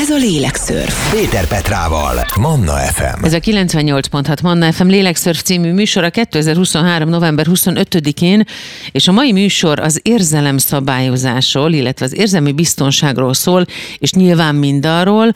[0.00, 1.12] Ez a Lélekszörf.
[1.12, 3.24] Péter Petrával, Manna FM.
[3.24, 7.08] Ez a 98.6 Manna FM Lélekszörf című műsor a 2023.
[7.08, 8.44] november 25-én,
[8.92, 13.64] és a mai műsor az érzelem szabályozásról, illetve az érzelmi biztonságról szól,
[13.98, 15.32] és nyilván mindarról,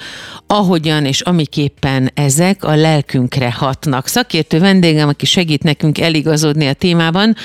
[0.46, 4.07] ahogyan és amiképpen ezek a lelkünkre hatnak.
[4.07, 7.37] Szakértő vendégem, aki segít nekünk eligazodni a témában,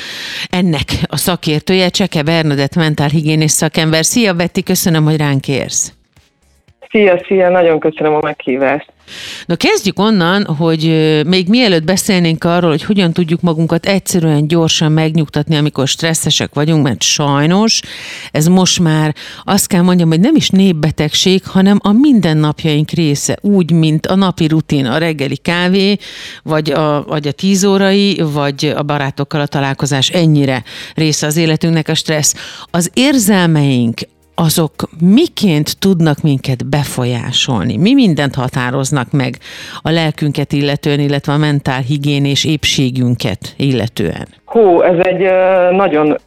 [0.50, 4.06] ennek a szakértője Cseke Bernadett mentálhigiénés szakember.
[4.06, 5.92] Szia Betty, köszönöm, hogy ránk érsz.
[6.92, 8.92] Szia, szia, nagyon köszönöm a meghívást.
[9.46, 10.84] Na kezdjük onnan, hogy
[11.28, 17.02] még mielőtt beszélnénk arról, hogy hogyan tudjuk magunkat egyszerűen gyorsan megnyugtatni, amikor stresszesek vagyunk, mert
[17.02, 17.82] sajnos
[18.32, 23.72] ez most már azt kell mondjam, hogy nem is népbetegség, hanem a mindennapjaink része, úgy,
[23.72, 25.98] mint a napi rutin, a reggeli kávé,
[26.44, 30.64] vagy a, vagy a tíz órai, vagy a barátokkal a találkozás ennyire
[30.96, 32.66] része az életünknek a stressz.
[32.72, 34.00] Az érzelmeink,
[34.40, 37.78] azok miként tudnak minket befolyásolni?
[37.78, 39.38] Mi mindent határoznak meg
[39.82, 44.28] a lelkünket illetően, illetve a mentál higién és épségünket illetően?
[44.46, 45.30] Hú, ez egy
[45.76, 46.18] nagyon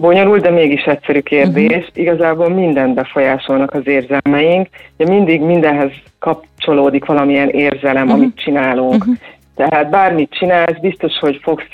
[0.00, 1.76] bonyolult, de mégis egyszerű kérdés.
[1.76, 1.86] Uh-huh.
[1.94, 8.20] Igazából mindent befolyásolnak az érzelmeink, de mindig mindenhez kapcsolódik valamilyen érzelem, uh-huh.
[8.20, 8.94] amit csinálunk.
[8.94, 9.14] Uh-huh.
[9.56, 11.68] Tehát bármit csinálsz, biztos, hogy fogsz,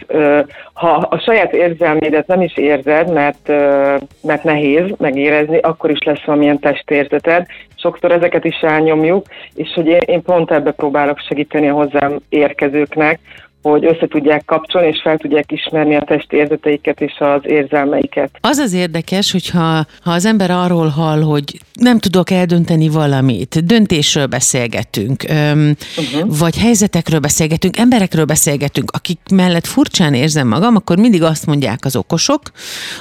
[0.72, 3.48] ha a saját érzelmédet nem is érzed, mert,
[4.22, 7.46] mert nehéz megérezni, akkor is lesz valamilyen testérzeted.
[7.76, 13.18] Sokszor ezeket is elnyomjuk, és hogy én pont ebbe próbálok segíteni a hozzám érkezőknek,
[13.62, 18.30] hogy össze tudják kapcsolni, és fel tudják ismerni a testi érzeteiket és az érzelmeiket.
[18.40, 24.26] Az az érdekes, hogyha ha az ember arról hall, hogy nem tudok eldönteni valamit, döntésről
[24.26, 26.38] beszélgetünk, öm, uh-huh.
[26.38, 31.96] vagy helyzetekről beszélgetünk, emberekről beszélgetünk, akik mellett furcsán érzem magam, akkor mindig azt mondják az
[31.96, 32.40] okosok,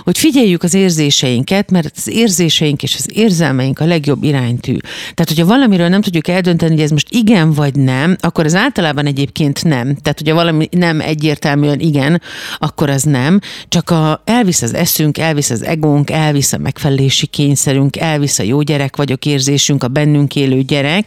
[0.04, 4.78] hogy figyeljük az érzéseinket, mert az érzéseink és az érzelmeink a legjobb iránytű.
[5.14, 9.06] Tehát, hogyha valamiről nem tudjuk eldönteni, hogy ez most igen vagy nem, akkor ez általában
[9.06, 9.96] egyébként nem.
[9.96, 12.22] Tehát, hogyha valami nem egyértelműen igen,
[12.58, 13.40] akkor az nem.
[13.68, 18.62] Csak a, elvisz az eszünk, elvisz az egónk, elvisz a megfelelési kényszerünk, elvisz a jó
[18.62, 21.04] gyerek vagyok érzésünk, a bennünk élő gyerek,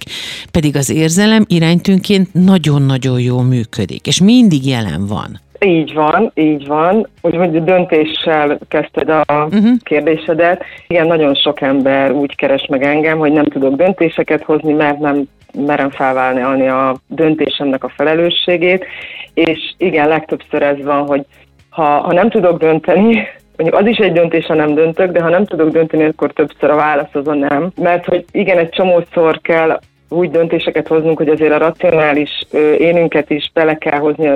[0.50, 5.40] pedig az érzelem iránytűnként nagyon-nagyon jól működik, és mindig jelen van.
[5.64, 7.08] Így van, így van.
[7.20, 9.76] Úgyhogy döntéssel kezdted a uh-huh.
[9.82, 10.64] kérdésedet.
[10.86, 15.28] Igen, nagyon sok ember úgy keres meg engem, hogy nem tudok döntéseket hozni, mert nem
[15.54, 18.86] merem felvállalni a döntésemnek a felelősségét,
[19.34, 21.24] és igen, legtöbbször ez van, hogy
[21.70, 25.28] ha, ha nem tudok dönteni, mondjuk az is egy döntés, ha nem döntök, de ha
[25.28, 27.70] nem tudok dönteni, akkor többször a válasz az a nem.
[27.76, 32.30] Mert hogy igen, egy csomószor kell úgy döntéseket hoznunk, hogy azért a racionális
[32.78, 34.30] énünket is bele kell hozni,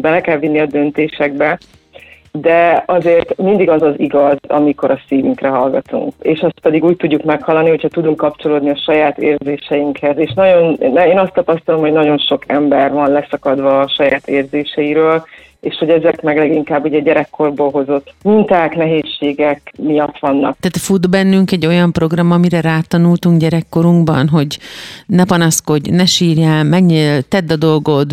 [0.00, 1.58] bele kell vinni a döntésekbe,
[2.32, 6.12] de azért mindig az az igaz, amikor a szívünkre hallgatunk.
[6.20, 10.18] És azt pedig úgy tudjuk meghalani, hogyha tudunk kapcsolódni a saját érzéseinkhez.
[10.18, 15.24] És nagyon, én azt tapasztalom, hogy nagyon sok ember van leszakadva a saját érzéseiről,
[15.62, 20.56] és hogy ezek meg leginkább ugye gyerekkorból hozott minták, nehézségek miatt vannak.
[20.60, 24.58] Tehát fut bennünk egy olyan program, amire rátanultunk gyerekkorunkban, hogy
[25.06, 28.12] ne panaszkodj, ne sírjál, megnyíl, tedd a dolgod,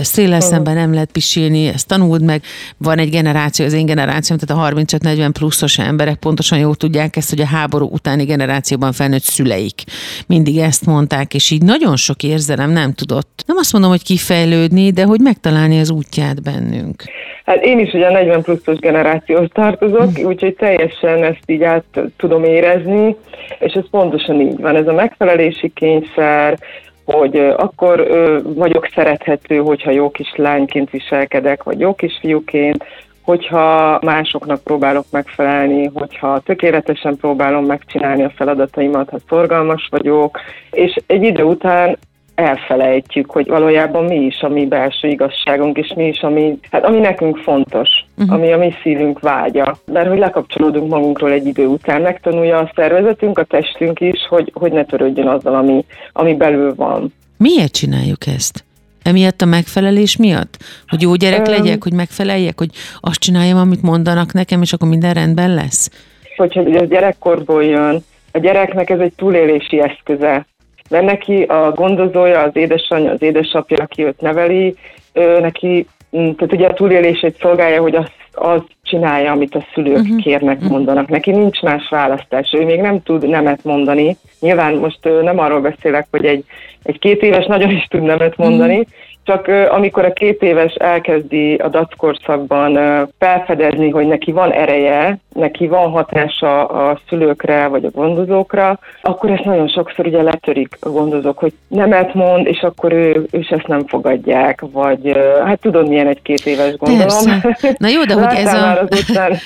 [0.00, 0.50] széllel uh-huh.
[0.50, 2.42] szemben nem lehet pisilni, ezt tanuld meg.
[2.76, 7.30] Van egy generáció, az én generációm, tehát a 35-40 pluszos emberek pontosan jól tudják ezt,
[7.30, 9.82] hogy a háború utáni generációban felnőtt szüleik
[10.26, 14.90] mindig ezt mondták, és így nagyon sok érzelem nem tudott, nem azt mondom, hogy kifejlődni,
[14.90, 17.02] de hogy megtalálni az útját bennünk bennünk?
[17.44, 20.26] Hát én is ugye 40 pluszos generációhoz tartozok, hm.
[20.26, 21.84] úgyhogy teljesen ezt így át
[22.16, 23.16] tudom érezni,
[23.58, 24.76] és ez pontosan így van.
[24.76, 26.58] Ez a megfelelési kényszer,
[27.04, 28.08] hogy akkor
[28.42, 32.84] vagyok szerethető, hogyha jó kis lányként viselkedek, vagy jó kis fiúként,
[33.22, 41.22] hogyha másoknak próbálok megfelelni, hogyha tökéletesen próbálom megcsinálni a feladataimat, ha szorgalmas vagyok, és egy
[41.22, 41.98] idő után
[42.42, 46.98] elfelejtjük, hogy valójában mi is a mi belső igazságunk, és mi is, ami, hát ami
[46.98, 47.88] nekünk fontos,
[48.18, 48.34] uh-huh.
[48.34, 49.78] ami a mi szívünk vágya.
[49.92, 54.72] Mert hogy lekapcsolódunk magunkról egy idő után, megtanulja a szervezetünk, a testünk is, hogy, hogy
[54.72, 57.12] ne törődjön azzal, ami, ami belül van.
[57.36, 58.64] Miért csináljuk ezt?
[59.02, 60.56] Emiatt a megfelelés miatt?
[60.86, 62.70] Hogy jó gyerek um, legyek, hogy megfeleljek, hogy
[63.00, 65.90] azt csináljam, amit mondanak nekem, és akkor minden rendben lesz?
[66.36, 70.46] Hogyha a gyerekkorból jön, a gyereknek ez egy túlélési eszköze
[70.92, 74.74] mert neki a gondozója, az édesanyja, az édesapja, aki őt neveli,
[75.12, 75.86] ő neki,
[76.16, 80.22] mm, tehát ugye a túlélését szolgálja, hogy az, az csinálja, amit a szülők uh-huh.
[80.22, 80.70] kérnek, uh-huh.
[80.70, 81.08] mondanak.
[81.08, 84.16] Neki nincs más választás, ő még nem tud nemet mondani.
[84.40, 86.44] Nyilván most nem arról beszélek, hogy egy,
[86.82, 88.94] egy két éves nagyon is tud nemet mondani, uh-huh.
[89.24, 92.78] Csak amikor a két éves elkezdi a dackorszakban
[93.18, 99.44] felfedezni, hogy neki van ereje, neki van hatása a szülőkre vagy a gondozókra, akkor ezt
[99.44, 103.86] nagyon sokszor ugye letörik a gondozók, hogy nemet mond, és akkor ő, ő ezt nem
[103.86, 107.40] fogadják, vagy hát tudod milyen egy két éves gondolom.
[107.40, 107.74] Persze.
[107.78, 108.80] Na jó, de hogy ez a...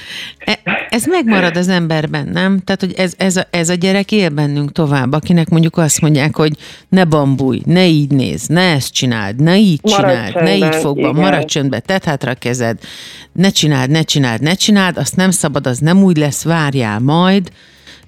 [0.47, 0.59] E,
[0.91, 2.59] ez megmarad az emberben, nem?
[2.65, 6.37] Tehát, hogy ez, ez, a, ez a gyerek él bennünk tovább, akinek mondjuk azt mondják,
[6.37, 6.53] hogy
[6.89, 11.45] ne bambulj, ne így néz, ne ezt csináld, ne így csináld, ne így fogva, maradj
[11.45, 12.79] csöndbe, tedd hátra a kezed,
[13.33, 17.51] ne csináld, ne csináld, ne csináld, azt nem szabad, az nem úgy lesz, várjál majd,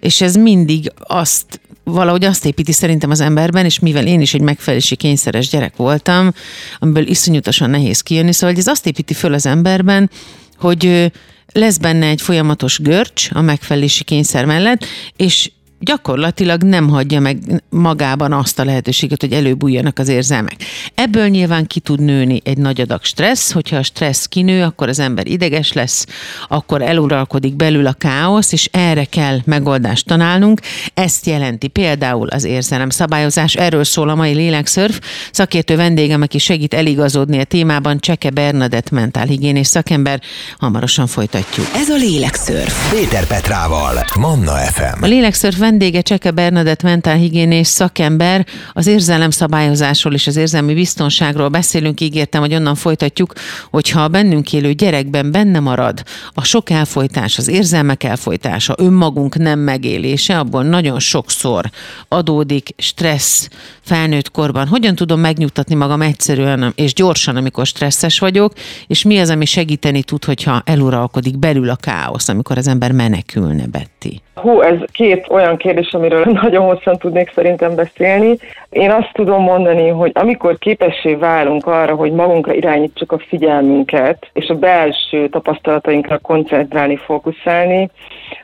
[0.01, 4.41] és ez mindig azt valahogy azt építi szerintem az emberben, és mivel én is egy
[4.41, 6.33] megfelelési kényszeres gyerek voltam,
[6.79, 10.11] amiből iszonyatosan nehéz kijönni, szóval ez azt építi föl az emberben,
[10.59, 11.13] hogy
[11.53, 14.85] lesz benne egy folyamatos görcs a megfelelési kényszer mellett,
[15.17, 20.57] és gyakorlatilag nem hagyja meg magában azt a lehetőséget, hogy előbújjanak az érzelmek.
[20.95, 24.99] Ebből nyilván ki tud nőni egy nagy adag stressz, hogyha a stressz kinő, akkor az
[24.99, 26.07] ember ideges lesz,
[26.49, 30.61] akkor eluralkodik belül a káosz, és erre kell megoldást találnunk.
[30.95, 33.55] Ezt jelenti például az érzelem szabályozás.
[33.55, 35.01] Erről szól a mai lélekszörf.
[35.33, 40.21] Szakértő vendégem, aki segít eligazodni a témában, Cseke Bernadett mentálhigiénés szakember.
[40.59, 41.67] Hamarosan folytatjuk.
[41.75, 42.91] Ez a lélekszörf.
[42.91, 45.03] Péter Petrával, Manna FM.
[45.03, 48.47] A lélekszörf vendége Cseke Bernadett mentálhigiénés szakember.
[48.73, 52.01] Az érzelem szabályozásról és az érzelmi biztonságról beszélünk.
[52.01, 53.33] Ígértem, hogy onnan folytatjuk,
[53.71, 56.03] hogyha a bennünk élő gyerekben benne marad
[56.35, 61.65] a sok elfolytás, az érzelmek elfolytása, önmagunk nem megélése, abból nagyon sokszor
[62.09, 63.49] adódik stressz
[63.81, 64.67] felnőtt korban.
[64.67, 68.53] Hogyan tudom megnyugtatni magam egyszerűen és gyorsan, amikor stresszes vagyok,
[68.87, 73.67] és mi az, ami segíteni tud, hogyha eluralkodik belül a káosz, amikor az ember menekülne,
[73.67, 74.21] Betty?
[74.41, 78.37] Hú, ez két olyan kérdés, amiről nagyon hosszan tudnék szerintem beszélni.
[78.71, 84.49] Én azt tudom mondani, hogy amikor képessé válunk arra, hogy magunkra irányítsuk a figyelmünket, és
[84.49, 87.91] a belső tapasztalatainkra koncentrálni, fókuszálni,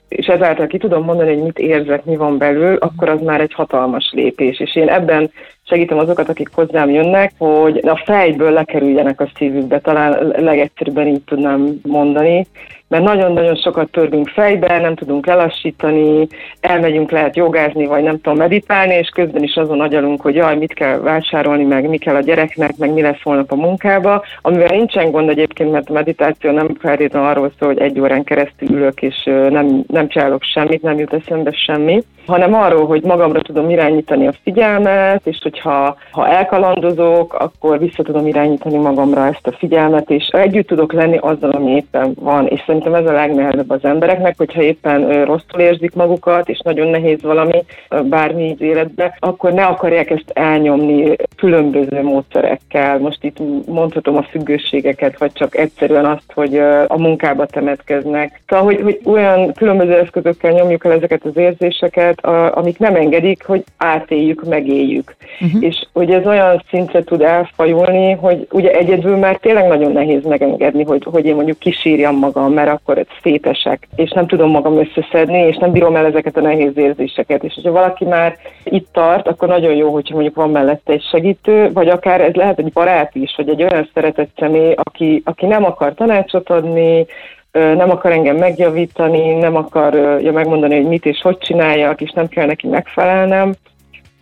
[0.09, 3.55] és ezáltal ki tudom mondani, hogy mit érzek, mi van belül, akkor az már egy
[3.55, 4.61] hatalmas lépés.
[4.61, 5.31] És én ebben
[5.65, 11.81] segítem azokat, akik hozzám jönnek, hogy a fejből lekerüljenek a szívükbe, talán legegyszerűbben így tudnám
[11.83, 12.47] mondani,
[12.89, 16.27] mert nagyon-nagyon sokat törgünk fejbe, nem tudunk lelassítani,
[16.61, 20.75] elmegyünk lehet jogázni, vagy nem tudom meditálni, és közben is azon agyalunk, hogy jaj, mit
[20.75, 25.11] kell vásárolni, meg mi kell a gyereknek, meg mi lesz holnap a munkába, amivel nincsen
[25.11, 29.23] gond egyébként, mert a meditáció nem feltétlenül arról szól, hogy egy órán keresztül ülök, és
[29.25, 34.35] nem, nem csinálok semmit, nem jut eszembe semmi, hanem arról, hogy magamra tudom irányítani a
[34.43, 40.67] figyelmet, és hogyha ha elkalandozok, akkor vissza tudom irányítani magamra ezt a figyelmet, és együtt
[40.67, 42.47] tudok lenni azzal, ami éppen van.
[42.47, 47.23] És szerintem ez a legnehezebb az embereknek, hogyha éppen rosszul érzik magukat, és nagyon nehéz
[47.23, 47.65] valami,
[48.05, 52.99] bármi így életbe, akkor ne akarják ezt elnyomni különböző módszerekkel.
[52.99, 58.41] Most itt mondhatom a függőségeket, vagy csak egyszerűen azt, hogy a munkába temetkeznek.
[58.47, 63.65] Szóval, hogy, hogy olyan különböző eszközökkel nyomjuk el ezeket az érzéseket, amik nem engedik, hogy
[63.77, 65.17] átéljük, megéljük.
[65.45, 65.63] Uh-huh.
[65.63, 70.85] És hogy ez olyan szintre tud elfajulni, hogy ugye egyedül már tényleg nagyon nehéz megengedni,
[70.85, 75.39] hogy, hogy én mondjuk kisírjam magam, mert akkor ez szétesek, és nem tudom magam összeszedni,
[75.39, 77.45] és nem bírom el ezeket a nehéz érzéseket.
[77.45, 81.71] És hogyha valaki már itt tart, akkor nagyon jó, hogyha mondjuk van mellette egy segítő,
[81.73, 85.65] vagy akár ez lehet egy barát is, vagy egy olyan szeretett személy, aki, aki nem
[85.65, 87.07] akar tanácsot adni,
[87.53, 92.47] nem akar engem megjavítani, nem akarja megmondani, hogy mit és hogy csináljak, és nem kell
[92.47, 93.55] neki megfelelnem,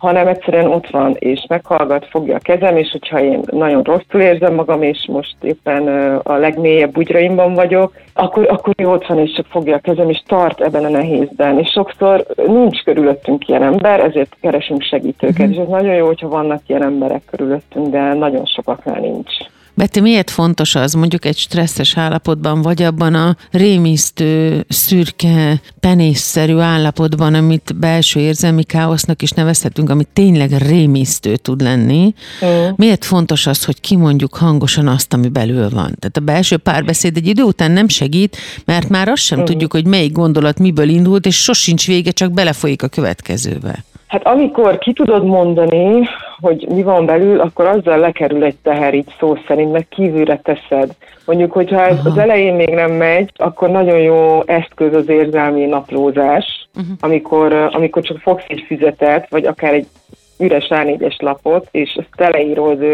[0.03, 4.53] hanem egyszerűen ott van, és meghallgat, fogja a kezem, és hogyha én nagyon rosszul érzem
[4.53, 5.87] magam, és most éppen
[6.23, 10.23] a legmélyebb bugyraimban vagyok, akkor, akkor ő ott van, és csak fogja a kezem, és
[10.27, 11.59] tart ebben a nehézben.
[11.59, 15.51] És sokszor nincs körülöttünk ilyen ember, ezért keresünk segítőket, uh-huh.
[15.51, 19.33] és ez nagyon jó, hogyha vannak ilyen emberek körülöttünk, de nagyon sokaknál nincs.
[19.75, 27.33] Betty, miért fontos az mondjuk egy stresszes állapotban, vagy abban a rémisztő, szürke, penészszerű állapotban,
[27.33, 32.13] amit belső érzelmi káosznak is nevezhetünk, amit tényleg rémisztő tud lenni.
[32.45, 32.69] Mm.
[32.75, 35.95] Miért fontos az, hogy kimondjuk hangosan azt, ami belül van?
[35.99, 39.43] Tehát a belső párbeszéd egy idő után nem segít, mert már azt sem mm.
[39.43, 43.83] tudjuk, hogy melyik gondolat miből indult, és sosincs vége, csak belefolyik a következőbe.
[44.13, 46.07] Hát amikor ki tudod mondani,
[46.39, 50.95] hogy mi van belül, akkor azzal lekerül egy teher így szó szerint, meg kívülre teszed.
[51.25, 52.09] Mondjuk, hogyha ez Aha.
[52.09, 56.95] az elején még nem megy, akkor nagyon jó eszköz az érzelmi naplózás, uh-huh.
[56.99, 59.87] amikor, amikor csak fogsz egy füzetet, vagy akár egy
[60.39, 62.85] üres A4-es lapot, és ezt teleírod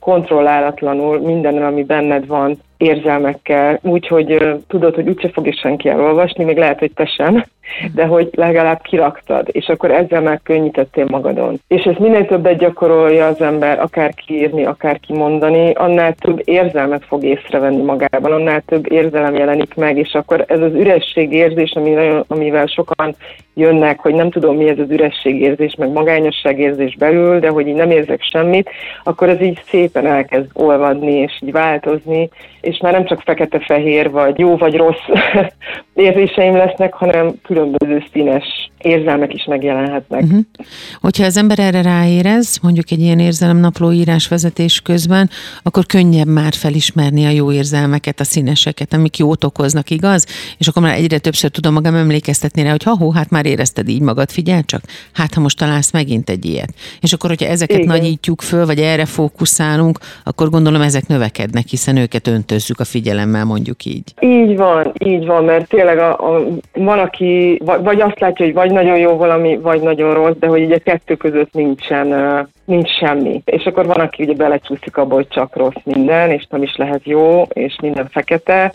[0.00, 6.78] kontrollálatlanul minden, ami benned van érzelmekkel, úgyhogy tudod, hogy úgyse fogja senki elolvasni, még lehet,
[6.78, 7.44] hogy te sem,
[7.94, 11.60] de hogy legalább kiraktad, és akkor ezzel már könnyítettél magadon.
[11.68, 17.24] És ezt minél többet gyakorolja az ember, akár kiírni, akár kimondani, annál több érzelmet fog
[17.24, 21.76] észrevenni magában, annál több érzelem jelenik meg, és akkor ez az üresség érzés,
[22.26, 23.14] amivel sokan
[23.54, 27.90] jönnek, hogy nem tudom mi ez az ürességérzés, meg magányosságérzés belül, de hogy így nem
[27.90, 28.70] érzek semmit,
[29.04, 32.28] akkor ez így szépen elkezd olvadni, és így változni,
[32.60, 35.06] és már nem csak fekete-fehér, vagy jó vagy rossz
[35.94, 40.22] érzéseim lesznek, hanem különböző színes érzelmek is megjelenhetnek.
[40.22, 40.40] Uh-huh.
[41.00, 45.30] Hogyha az ember erre ráérez, mondjuk egy ilyen érzelemnapló írás vezetés közben,
[45.62, 50.26] akkor könnyebb már felismerni a jó érzelmeket, a színeseket, amik jót okoznak, igaz?
[50.58, 54.00] És akkor már egyre többször tudom magam emlékeztetni rá, hogy ha hát már érezted így
[54.00, 56.74] magad, figyelj csak, hát ha most találsz megint egy ilyet.
[57.00, 57.88] És akkor, hogyha ezeket Igen.
[57.88, 63.84] nagyítjuk föl, vagy erre fókuszálunk, akkor gondolom ezek növekednek, hiszen őket öntözzük a figyelemmel, mondjuk
[63.84, 64.14] így.
[64.20, 68.70] Így van, így van, mert tényleg a, a, van, aki vagy azt látja, hogy vagy
[68.76, 72.06] nagyon jó valami, vagy nagyon rossz, de hogy ugye kettő között nincsen,
[72.64, 73.42] nincs semmi.
[73.44, 77.00] És akkor van, aki ugye belecsúszik abba, hogy csak rossz minden, és nem is lehet
[77.04, 78.72] jó, és minden fekete,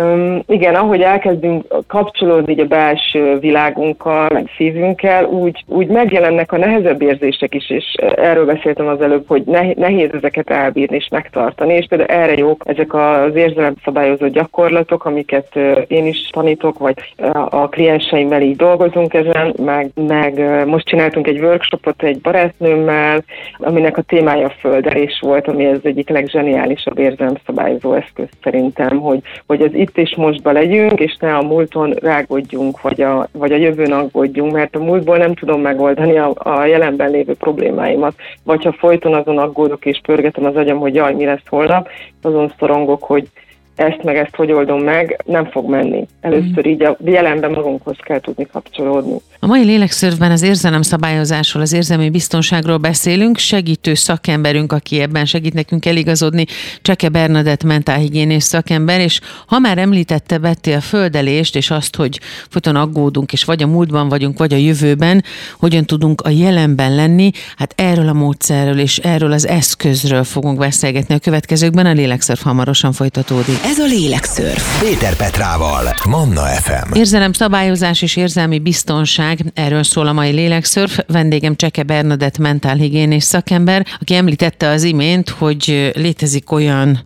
[0.00, 6.56] Um, igen, ahogy elkezdünk kapcsolódni így a belső világunkkal, meg szívünkkel, úgy, úgy megjelennek a
[6.56, 9.42] nehezebb érzések is, és erről beszéltem az előbb, hogy
[9.76, 16.06] nehéz ezeket elbírni és megtartani, és például erre jók ezek az érzelemszabályozó gyakorlatok, amiket én
[16.06, 17.14] is tanítok, vagy
[17.50, 23.24] a klienseimmel így dolgozunk ezen, meg, meg most csináltunk egy workshopot egy barátnőmmel,
[23.58, 29.74] aminek a témája földelés volt, ami az egyik legzseniálisabb érzelemszabályozó eszköz szerintem, hogy, hogy az
[29.86, 34.52] itt és mostba legyünk, és ne a múlton rágodjunk, vagy a, vagy a jövőn aggódjunk,
[34.52, 38.14] mert a múltból nem tudom megoldani a, a jelenben lévő problémáimat.
[38.44, 41.88] Vagy ha folyton azon aggódok és pörgetem az agyam, hogy jaj, mi lesz holnap,
[42.22, 43.28] azon szorongok, hogy
[43.76, 46.06] ezt meg ezt hogy oldom meg, nem fog menni.
[46.20, 49.16] Először így a jelenben magunkhoz kell tudni kapcsolódni.
[49.40, 53.38] A mai lélekszörfben az érzelem szabályozásról, az érzelmi biztonságról beszélünk.
[53.38, 56.44] Segítő szakemberünk, aki ebben segít nekünk eligazodni,
[56.82, 62.76] Cseke Bernadett mentálhigiénés szakember, és ha már említette Betty a földelést, és azt, hogy folyton
[62.76, 65.24] aggódunk, és vagy a múltban vagyunk, vagy a jövőben,
[65.58, 71.14] hogyan tudunk a jelenben lenni, hát erről a módszerről és erről az eszközről fogunk beszélgetni
[71.14, 71.86] a következőkben.
[71.86, 73.64] A lélekszörf hamarosan folytatódik.
[73.66, 74.80] Ez a Lélekszörf.
[74.80, 76.92] Péter Petrával, Manna FM.
[76.92, 80.98] Érzelem szabályozás és érzelmi biztonság, erről szól a mai Lélekszörf.
[81.06, 87.04] Vendégem Cseke Bernadett mentálhigiénés szakember, aki említette az imént, hogy létezik olyan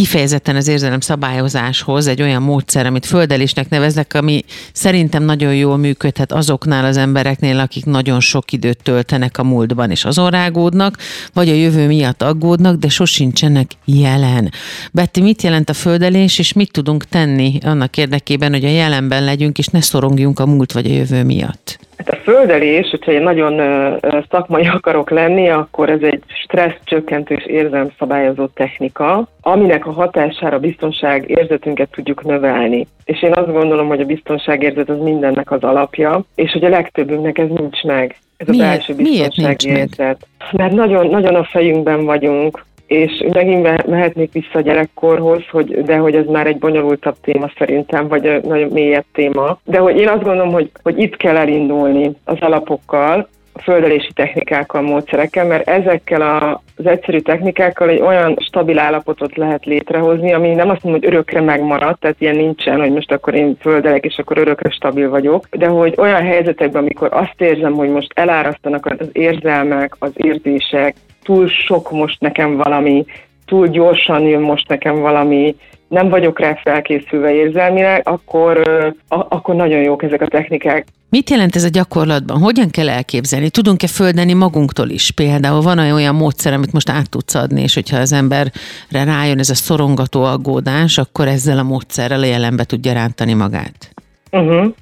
[0.00, 6.32] kifejezetten az érzelem szabályozáshoz egy olyan módszer, amit földelésnek neveznek, ami szerintem nagyon jól működhet
[6.32, 10.96] azoknál az embereknél, akik nagyon sok időt töltenek a múltban, és azon rágódnak,
[11.32, 14.52] vagy a jövő miatt aggódnak, de sosincsenek jelen.
[14.92, 19.58] Betty, mit jelent a földelés, és mit tudunk tenni annak érdekében, hogy a jelenben legyünk,
[19.58, 21.89] és ne szorongjunk a múlt vagy a jövő miatt?
[22.06, 23.60] Hát a földelés, hogyha én nagyon
[24.30, 31.30] szakmai akarok lenni, akkor ez egy stressz csökkentő és érzelmszabályozó technika, aminek a hatására biztonság
[31.30, 32.86] érzetünket tudjuk növelni.
[33.04, 37.38] És én azt gondolom, hogy a biztonságérzet az mindennek az alapja, és hogy a legtöbbünknek
[37.38, 38.16] ez nincs meg.
[38.36, 40.26] Ez miért, a belső biztonságérzet.
[40.52, 46.14] Mert nagyon, nagyon a fejünkben vagyunk, és megint mehetnék vissza a gyerekkorhoz, hogy, de hogy
[46.14, 49.58] ez már egy bonyolultabb téma szerintem, vagy nagyon mélyebb téma.
[49.64, 54.82] De hogy én azt gondolom, hogy, hogy itt kell elindulni az alapokkal, a földelési technikákkal,
[54.82, 56.22] módszerekkel, mert ezekkel
[56.76, 61.40] az egyszerű technikákkal egy olyan stabil állapotot lehet létrehozni, ami nem azt mondom, hogy örökre
[61.40, 65.66] megmarad, tehát ilyen nincsen, hogy most akkor én földelek, és akkor örökre stabil vagyok, de
[65.66, 71.90] hogy olyan helyzetekben, amikor azt érzem, hogy most elárasztanak az érzelmek, az érzések, túl sok
[71.90, 73.04] most nekem valami,
[73.46, 75.54] túl gyorsan jön most nekem valami,
[75.88, 78.62] nem vagyok rá felkészülve érzelmileg, akkor,
[79.08, 80.86] akkor nagyon jók ezek a technikák.
[81.08, 82.38] Mit jelent ez a gyakorlatban?
[82.38, 83.50] Hogyan kell elképzelni?
[83.50, 85.10] Tudunk-e földeni magunktól is?
[85.10, 88.50] Például van olyan módszer, amit most át tudsz adni, és hogyha az emberre
[88.90, 93.92] rájön ez a szorongató aggódás, akkor ezzel a módszerrel a jelenbe tudja rántani magát?
[94.30, 94.74] Uh-huh.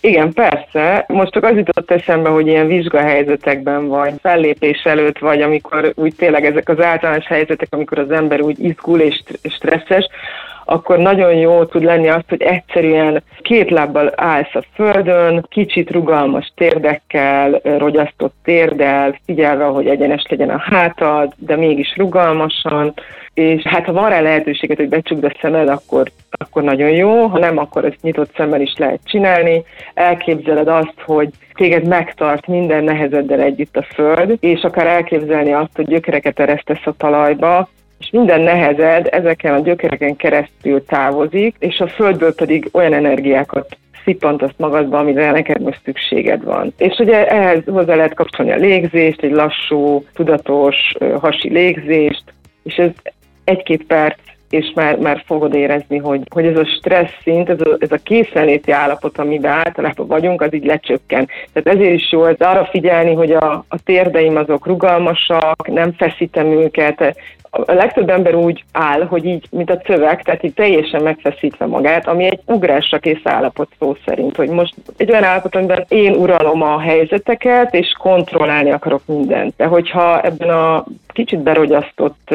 [0.00, 1.04] Igen, persze.
[1.08, 6.44] Most csak az jutott eszembe, hogy ilyen vizsgahelyzetekben vagy, fellépés előtt vagy, amikor úgy tényleg
[6.44, 10.06] ezek az általános helyzetek, amikor az ember úgy izgul és stresszes,
[10.64, 16.52] akkor nagyon jó tud lenni azt, hogy egyszerűen két lábbal állsz a földön, kicsit rugalmas
[16.56, 22.94] térdekkel, rogyasztott térdel, figyelve, hogy egyenes legyen a hátad, de mégis rugalmasan,
[23.34, 27.38] és hát ha van rá lehetőséget, hogy becsukd a szemed, akkor, akkor nagyon jó, ha
[27.38, 29.64] nem, akkor ezt nyitott szemmel is lehet csinálni.
[29.94, 35.86] Elképzeled azt, hogy téged megtart minden nehezeddel együtt a föld, és akár elképzelni azt, hogy
[35.86, 37.68] gyökereket eresztesz a talajba,
[38.04, 44.54] és minden nehezed ezeken a gyökereken keresztül távozik, és a földből pedig olyan energiákat szippantasz
[44.56, 46.72] magadba, amire neked most szükséged van.
[46.76, 50.76] És ugye ehhez hozzá lehet kapcsolni a légzést, egy lassú, tudatos
[51.20, 52.24] hasi légzést,
[52.62, 52.90] és ez
[53.44, 54.18] egy-két perc
[54.50, 58.02] és már, már fogod érezni, hogy, hogy ez a stressz szint, ez a, ez a
[58.02, 61.28] készenléti állapot, amiben általában vagyunk, az így lecsökken.
[61.52, 66.46] Tehát ezért is jó ez arra figyelni, hogy a, a térdeim azok rugalmasak, nem feszítem
[66.46, 67.16] őket,
[67.66, 72.06] a legtöbb ember úgy áll, hogy így, mint a cövek, tehát így teljesen megfeszítve magát,
[72.06, 76.62] ami egy ugrásra kész állapot szó szerint, hogy most egy olyan állapot, amiben én uralom
[76.62, 79.54] a helyzeteket, és kontrollálni akarok mindent.
[79.56, 82.34] De hogyha ebben a kicsit berogyasztott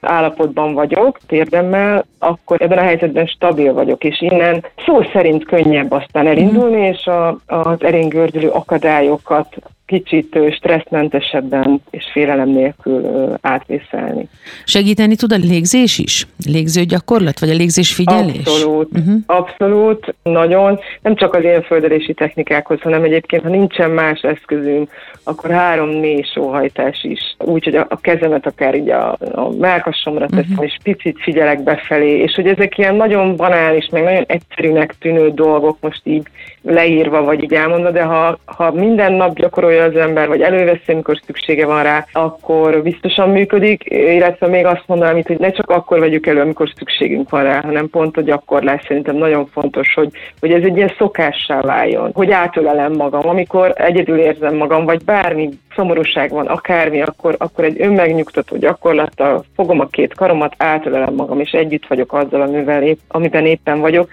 [0.00, 6.26] állapotban vagyok, térdemmel, akkor ebben a helyzetben stabil vagyok, és innen szó szerint könnyebb aztán
[6.26, 9.56] elindulni, és a, az eréngördülő akadályokat
[9.92, 14.28] kicsit stresszmentesebben és félelem nélkül átvészelni.
[14.64, 16.26] Segíteni tud a légzés is?
[16.46, 18.46] Légző gyakorlat, vagy a légzés figyelés?
[18.46, 19.14] Abszolút, uh-huh.
[19.26, 20.78] abszolút, nagyon.
[21.02, 24.90] Nem csak az ilyen földelési technikákhoz, hanem egyébként, ha nincsen más eszközünk,
[25.24, 27.36] akkor három mély sóhajtás is.
[27.38, 30.64] Úgyhogy a, a kezemet akár így a, a melkasomra teszem, uh-huh.
[30.64, 35.76] és picit figyelek befelé, és hogy ezek ilyen nagyon banális, meg nagyon egyszerűnek tűnő dolgok
[35.80, 36.26] most így
[36.62, 41.20] leírva, vagy így elmondva, de ha, ha minden nap gyakorolja az ember, vagy előveszi, amikor
[41.26, 46.26] szüksége van rá, akkor biztosan működik, illetve még azt mondanám hogy ne csak akkor vegyük
[46.26, 50.10] elő, amikor szükségünk van rá, hanem pont a gyakorlás szerintem nagyon fontos, hogy,
[50.40, 55.48] hogy ez egy ilyen szokássá váljon, hogy átölelem magam, amikor egyedül érzem magam, vagy bármi
[55.74, 61.50] szomorúság van, akármi, akkor, akkor egy önmegnyugtató gyakorlattal fogom a két karomat, átölelem magam, és
[61.50, 64.08] együtt vagyok azzal, amivel épp, amiben éppen vagyok,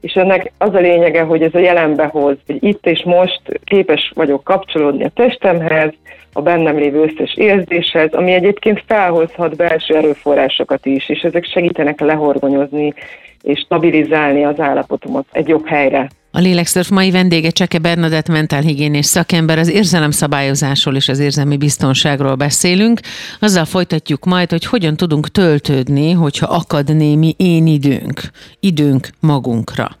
[0.00, 4.12] és ennek az a lényege, hogy ez a jelenbe hoz, hogy itt és most képes
[4.14, 5.92] vagyok kapcsolódni a testemhez,
[6.32, 12.94] a bennem lévő összes érzéshez, ami egyébként felhozhat belső erőforrásokat is, és ezek segítenek lehorgonyozni
[13.42, 16.08] és stabilizálni az állapotomat egy jobb helyre.
[16.30, 23.00] A Lélekszörf mai vendége Cseke Bernadett mentálhigiénés szakember, az érzelemszabályozásról és az érzelmi biztonságról beszélünk.
[23.40, 28.20] Azzal folytatjuk majd, hogy hogyan tudunk töltődni, hogyha akad némi én időnk,
[28.60, 29.96] időnk magunkra.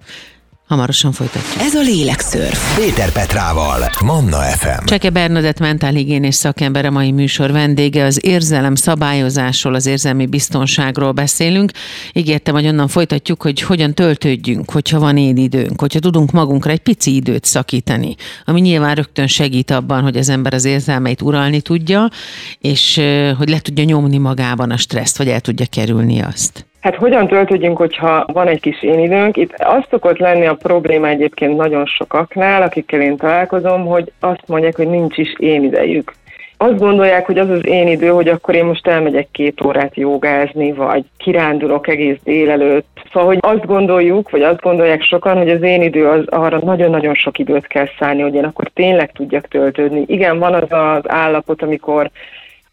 [0.68, 1.62] Hamarosan folytatjuk.
[1.62, 2.76] Ez a Lélekszörf.
[2.78, 4.84] Péter Petrával, Manna FM.
[4.84, 8.04] Cseke Bernadett mentálhigiénés szakember a mai műsor vendége.
[8.04, 11.70] Az érzelem szabályozásról, az érzelmi biztonságról beszélünk.
[12.12, 16.80] Ígértem, hogy onnan folytatjuk, hogy hogyan töltődjünk, hogyha van én időnk, hogyha tudunk magunkra egy
[16.80, 18.14] pici időt szakítani,
[18.44, 22.10] ami nyilván rögtön segít abban, hogy az ember az érzelmeit uralni tudja,
[22.58, 23.00] és
[23.38, 26.67] hogy le tudja nyomni magában a stresszt, vagy el tudja kerülni azt.
[26.88, 29.36] Hát hogyan töltődjünk, hogyha van egy kis én időnk?
[29.36, 34.76] Itt az szokott lenni a probléma egyébként nagyon sokaknál, akikkel én találkozom, hogy azt mondják,
[34.76, 36.12] hogy nincs is én idejük.
[36.56, 40.72] Azt gondolják, hogy az az én idő, hogy akkor én most elmegyek két órát jogázni,
[40.72, 43.00] vagy kirándulok egész délelőtt.
[43.12, 47.14] Szóval, hogy azt gondoljuk, vagy azt gondolják sokan, hogy az én idő az arra nagyon-nagyon
[47.14, 50.04] sok időt kell szállni, hogy én akkor tényleg tudjak töltődni.
[50.06, 52.10] Igen, van az az állapot, amikor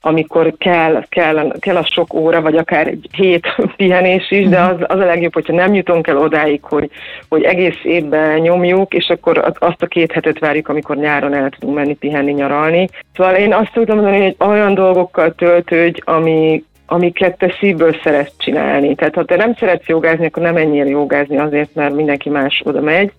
[0.05, 4.75] amikor kell, kell, kell a sok óra, vagy akár egy hét pihenés is, de az,
[4.87, 6.89] az a legjobb, hogyha nem jutunk el odáig, hogy,
[7.29, 11.77] hogy egész évben nyomjuk, és akkor azt a két hetet várjuk, amikor nyáron el tudunk
[11.77, 12.87] menni pihenni, nyaralni.
[13.13, 18.95] Szóval én azt tudom mondani, hogy olyan dolgokkal töltődj, ami, amiket te szívből szeretsz csinálni.
[18.95, 22.81] Tehát ha te nem szeretsz jogázni, akkor nem menjél jogázni azért, mert mindenki más oda
[22.81, 23.11] megy.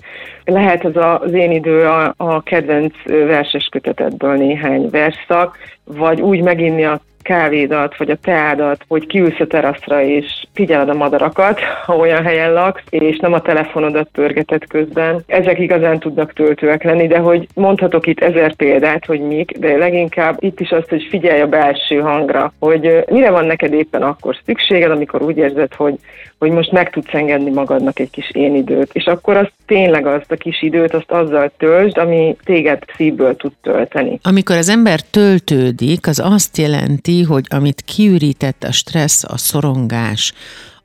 [0.45, 6.85] Lehet az az én idő a, a kedvenc verses kötetetből néhány verszak, vagy úgy meginni
[6.85, 12.23] a kávédat, vagy a teádat, hogy kiülsz a teraszra, és figyeled a madarakat, ha olyan
[12.23, 15.23] helyen laksz, és nem a telefonodat pörgeted közben.
[15.27, 20.37] Ezek igazán tudnak töltőek lenni, de hogy mondhatok itt ezer példát, hogy mik, de leginkább
[20.39, 24.91] itt is azt, hogy figyelj a belső hangra, hogy mire van neked éppen akkor szükséged,
[24.91, 25.95] amikor úgy érzed, hogy,
[26.39, 30.33] hogy most meg tudsz engedni magadnak egy kis én időt, és akkor azt tényleg azt
[30.33, 34.19] a kis időt, azt azzal töltsd, ami téged szívből tud tölteni.
[34.23, 40.33] Amikor az ember töltődik, az azt jelenti, hogy amit kiürített a stressz, a szorongás,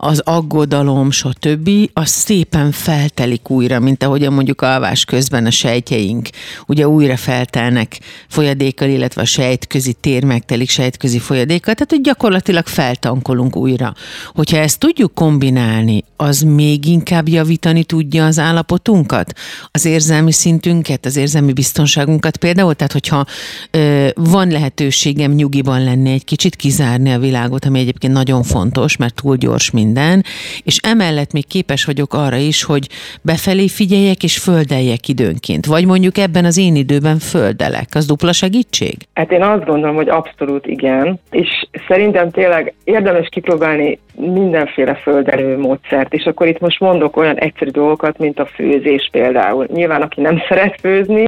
[0.03, 6.29] az aggodalom, stb., az szépen feltelik újra, mint ahogy mondjuk alvás közben a sejtjeink.
[6.67, 13.55] Ugye újra feltelnek folyadékkal, illetve a sejtközi tér megtelik sejtközi folyadékkal, tehát hogy gyakorlatilag feltankolunk
[13.55, 13.93] újra.
[14.33, 19.33] Hogyha ezt tudjuk kombinálni, az még inkább javítani tudja az állapotunkat,
[19.71, 23.25] az érzelmi szintünket, az érzelmi biztonságunkat például, tehát hogyha
[23.71, 29.15] ö, van lehetőségem nyugiban lenni, egy kicsit kizárni a világot, ami egyébként nagyon fontos, mert
[29.15, 30.23] túl gyors minden, minden,
[30.63, 32.87] és emellett még képes vagyok arra is, hogy
[33.21, 35.65] befelé figyeljek és földeljek időnként.
[35.65, 37.87] Vagy mondjuk ebben az én időben földelek.
[37.91, 38.95] Az dupla segítség?
[39.13, 41.49] Hát én azt gondolom, hogy abszolút igen, és
[41.87, 48.17] szerintem tényleg érdemes kipróbálni mindenféle földelő módszert, és akkor itt most mondok olyan egyszerű dolgokat,
[48.17, 49.67] mint a főzés például.
[49.73, 51.27] Nyilván, aki nem szeret főzni,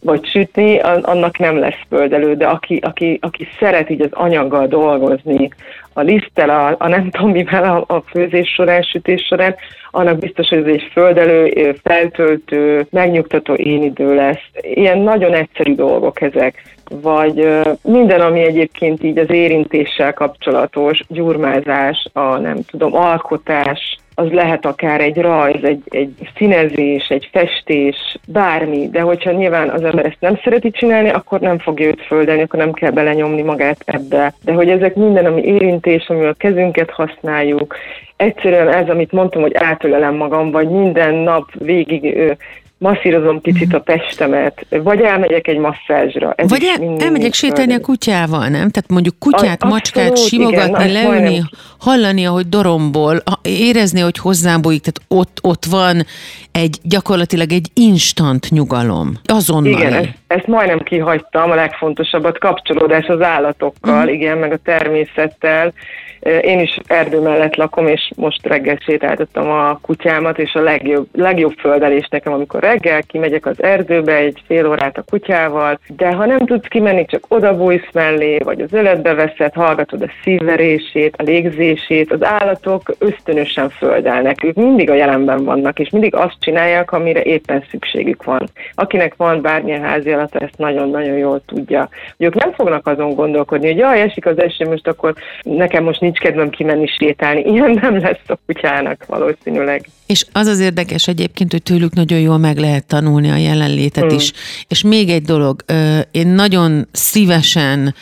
[0.00, 5.48] vagy sütni, annak nem lesz földelő, de aki, aki, aki szeret így az anyaggal dolgozni,
[5.92, 9.54] a liszttel, a, a nem tudom mivel a, a főzés során, sütés során,
[9.90, 14.50] annak biztos, hogy ez egy földelő, feltöltő, megnyugtató én idő lesz.
[14.60, 16.62] Ilyen nagyon egyszerű dolgok ezek
[17.02, 17.48] vagy
[17.82, 25.00] minden, ami egyébként így az érintéssel kapcsolatos, gyurmázás, a nem tudom, alkotás, az lehet akár
[25.00, 30.40] egy rajz, egy, egy színezés, egy festés, bármi, de hogyha nyilván az ember ezt nem
[30.44, 34.34] szereti csinálni, akkor nem fogja őt földelni, akkor nem kell belenyomni magát ebbe.
[34.44, 37.76] De hogy ezek minden, ami érintés, amivel a kezünket használjuk,
[38.16, 42.36] egyszerűen ez, amit mondtam, hogy átölelem magam, vagy minden nap végig
[42.80, 46.32] masszírozom picit a testemet, vagy elmegyek egy masszázsra.
[46.36, 48.70] Ez vagy el, elmegyek sétálni a kutyával, nem?
[48.70, 51.48] Tehát mondjuk kutyát, a, macskát simogatni, igen, leülni, majdnem.
[51.78, 56.06] hallani, ahogy dorombol, érezni, hogy hozzám bújik, tehát ott, ott van
[56.52, 59.12] egy gyakorlatilag egy instant nyugalom.
[59.24, 59.72] Azonnal.
[59.72, 64.12] Igen, ezt, ezt majdnem kihagytam, a legfontosabbat, kapcsolódás az állatokkal, uh-huh.
[64.12, 65.72] igen, meg a természettel,
[66.22, 71.52] én is erdő mellett lakom, és most reggel sétáltattam a kutyámat, és a legjobb, legjobb
[71.58, 76.38] földelés nekem, amikor reggel kimegyek az erdőbe egy fél órát a kutyával, de ha nem
[76.38, 82.24] tudsz kimenni, csak odabújsz mellé, vagy az öletbe veszed, hallgatod a szívverését, a légzését, az
[82.24, 88.24] állatok ösztönösen földelnek, ők mindig a jelenben vannak, és mindig azt csinálják, amire éppen szükségük
[88.24, 88.48] van.
[88.74, 91.88] Akinek van bármilyen házi állat, ezt nagyon-nagyon jól tudja.
[92.16, 96.00] Hogy ők nem fognak azon gondolkodni, hogy jaj, esik az eső, most akkor nekem most
[96.00, 97.40] nincs kedvem kimenni sétálni.
[97.40, 99.88] Ilyen nem lesz a kutyának valószínűleg.
[100.06, 104.16] És az az érdekes egyébként, hogy tőlük nagyon jól meg lehet tanulni a jelenlétet mm.
[104.16, 104.32] is.
[104.68, 105.64] És még egy dolog,
[106.10, 107.94] én nagyon szívesen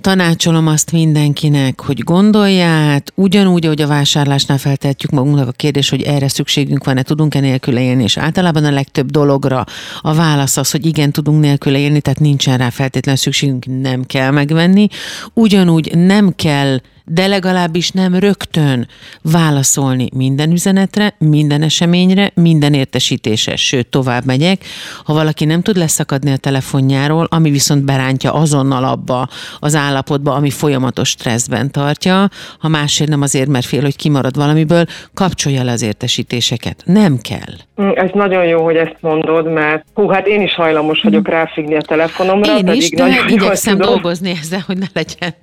[0.00, 6.28] tanácsolom azt mindenkinek, hogy gondolját, ugyanúgy, ahogy a vásárlásnál feltehetjük magunknak a kérdés, hogy erre
[6.28, 9.64] szükségünk van-e, tudunk-e nélküle élni, és általában a legtöbb dologra
[10.00, 14.30] a válasz az, hogy igen, tudunk nélküle élni, tehát nincsen rá feltétlenül szükségünk, nem kell
[14.30, 14.86] megvenni.
[15.34, 18.88] Ugyanúgy nem kell de legalábbis nem rögtön
[19.22, 24.64] válaszolni minden üzenetre, minden eseményre, minden értesítésre, sőt tovább megyek.
[25.04, 30.50] Ha valaki nem tud leszakadni a telefonjáról, ami viszont berántja azonnal abba az állapotba, ami
[30.50, 34.84] folyamatos stresszben tartja, ha másért nem azért, mert fél, hogy kimarad valamiből,
[35.14, 36.82] kapcsolja le az értesítéseket.
[36.84, 37.82] Nem kell.
[37.82, 41.32] Mm, ez nagyon jó, hogy ezt mondod, mert hú, hát én is hajlamos vagyok mm.
[41.32, 42.58] ráfigni a telefonomra.
[42.58, 45.34] Én is, de igyekszem dolgozni ezzel, hogy ne legyen.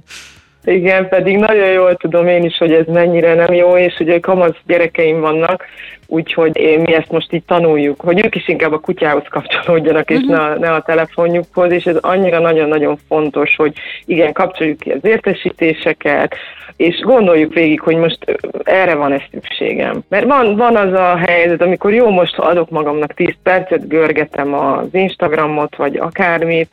[0.64, 4.56] Igen, pedig nagyon jól tudom én is, hogy ez mennyire nem jó, és ugye kamasz
[4.66, 5.66] gyerekeim vannak,
[6.08, 10.18] úgyhogy én, mi ezt most így tanuljuk, hogy ők is inkább a kutyához kapcsolódjanak, és
[10.18, 10.38] uh-huh.
[10.38, 13.74] ne, ne a telefonjukhoz, és ez annyira nagyon-nagyon fontos, hogy
[14.06, 16.36] igen, kapcsoljuk ki az értesítéseket,
[16.80, 20.04] és gondoljuk végig, hogy most erre van ez szükségem.
[20.10, 24.88] Mert van, van az a helyzet, amikor jó, most adok magamnak 10 percet, görgetem az
[24.92, 26.70] Instagramot, vagy akármit,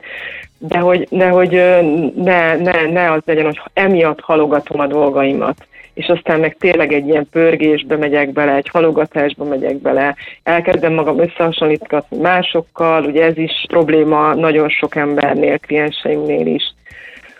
[0.59, 1.51] de hogy, de hogy
[2.15, 5.67] ne, ne, ne az legyen, hogy emiatt halogatom a dolgaimat.
[5.93, 11.19] És aztán meg tényleg egy ilyen pörgésbe megyek bele, egy halogatásba megyek bele, elkezdem magam
[11.19, 16.75] összehasonlítgatni másokkal, ugye ez is probléma nagyon sok embernél, klienseimnél is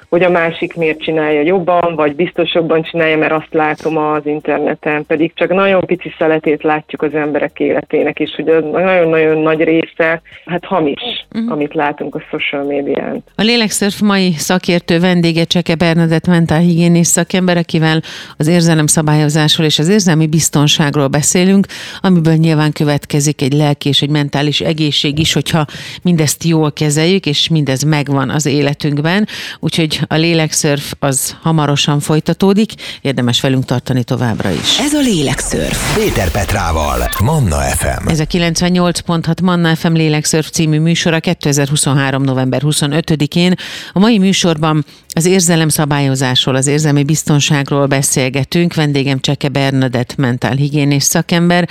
[0.09, 5.05] hogy a másik miért csinálja jobban, vagy biztos jobban csinálja, mert azt látom az interneten,
[5.05, 10.65] pedig csak nagyon pici szeletét látjuk az emberek életének, és hogy nagyon-nagyon nagy része, hát
[10.65, 11.51] hamis, uh-huh.
[11.51, 13.23] amit látunk a social médián.
[13.35, 18.01] A Lélekszörf mai szakértő vendége Cseke Bernadett mentálhigiénész szakember, akivel
[18.37, 21.65] az érzelemszabályozásról és az érzelmi biztonságról beszélünk,
[22.01, 25.65] amiből nyilván következik egy lelki és egy mentális egészség is, hogyha
[26.03, 29.27] mindezt jól kezeljük, és mindez megvan az életünkben.
[29.59, 34.79] Úgyhogy a lélekszörf az hamarosan folytatódik, érdemes velünk tartani továbbra is.
[34.79, 35.95] Ez a lélekszörf.
[35.95, 38.07] Péter Petrával, Manna FM.
[38.07, 42.23] Ez a 98.6 Manna FM lélekszörf című műsora 2023.
[42.23, 43.53] november 25-én.
[43.93, 44.85] A mai műsorban
[45.17, 48.73] az érzelem szabályozásról, az érzelmi biztonságról beszélgetünk.
[48.73, 51.69] Vendégem Cseke Bernadett mentálhigiénés szakember,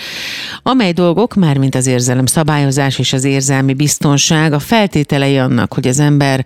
[0.63, 5.99] amely dolgok, mármint az érzelem szabályozás és az érzelmi biztonság a feltételei annak, hogy az
[5.99, 6.45] ember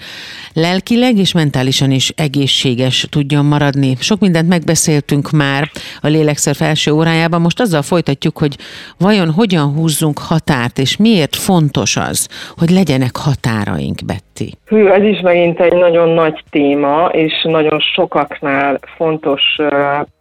[0.53, 3.97] lelkileg és mentális mentálisan is egészséges tudjon maradni.
[4.01, 8.59] Sok mindent megbeszéltünk már a lélekszörf első órájában, most azzal folytatjuk, hogy
[8.99, 14.01] vajon hogyan húzzunk határt, és miért fontos az, hogy legyenek határaink,
[14.41, 14.53] Betty?
[14.67, 19.43] Hű, ez is megint egy nagyon nagy téma, és nagyon sokaknál fontos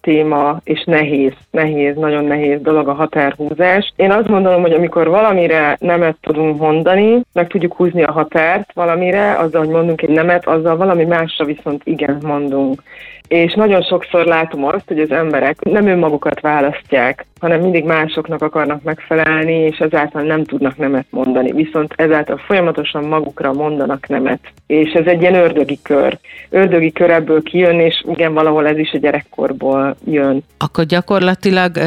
[0.10, 3.94] téma, és nehéz, nehéz, nagyon nehéz dolog a határhúzás.
[3.96, 9.38] Én azt gondolom, hogy amikor valamire nemet tudunk mondani, meg tudjuk húzni a határt valamire,
[9.38, 12.82] azzal, hogy mondunk egy nemet, azzal valami másra viszont igen mondunk.
[13.30, 18.84] És nagyon sokszor látom azt, hogy az emberek nem önmagukat választják, hanem mindig másoknak akarnak
[18.84, 21.52] megfelelni, és ezáltal nem tudnak nemet mondani.
[21.52, 24.40] Viszont ezáltal folyamatosan magukra mondanak nemet.
[24.68, 26.18] És ez egy ilyen ördögi kör.
[26.50, 30.44] Ördögi kör ebből kijön, és igen, valahol ez is a gyerekkorból jön.
[30.58, 31.80] Akkor gyakorlatilag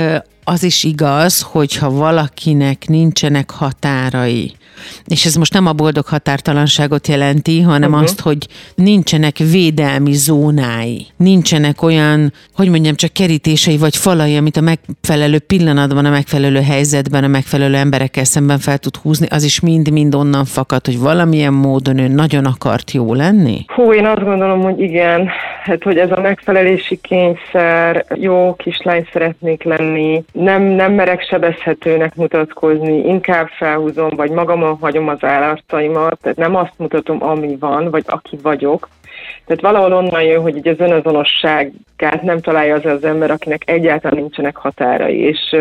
[0.45, 4.53] az is igaz, hogyha valakinek nincsenek határai,
[5.07, 8.05] és ez most nem a boldog határtalanságot jelenti, hanem uh-huh.
[8.05, 14.61] azt, hogy nincsenek védelmi zónái, nincsenek olyan, hogy mondjam, csak kerítései vagy falai, amit a
[14.61, 20.15] megfelelő pillanatban, a megfelelő helyzetben, a megfelelő emberekkel szemben fel tud húzni, az is mind-mind
[20.15, 23.65] onnan fakad, hogy valamilyen módon ő nagyon akart jó lenni?
[23.67, 25.31] Hú, én azt gondolom, hogy igen,
[25.63, 33.07] hát hogy ez a megfelelési kényszer, jó kislány szeretnék lenni, nem, nem merek sebezhetőnek mutatkozni,
[33.07, 38.39] inkább felhúzom, vagy magamon hagyom az állarcaimat, tehát nem azt mutatom, ami van, vagy aki
[38.43, 38.89] vagyok.
[39.47, 44.57] Tehát valahol onnan jön, hogy az önazonosságát nem találja az az ember, akinek egyáltalán nincsenek
[44.57, 45.19] határai.
[45.19, 45.57] És,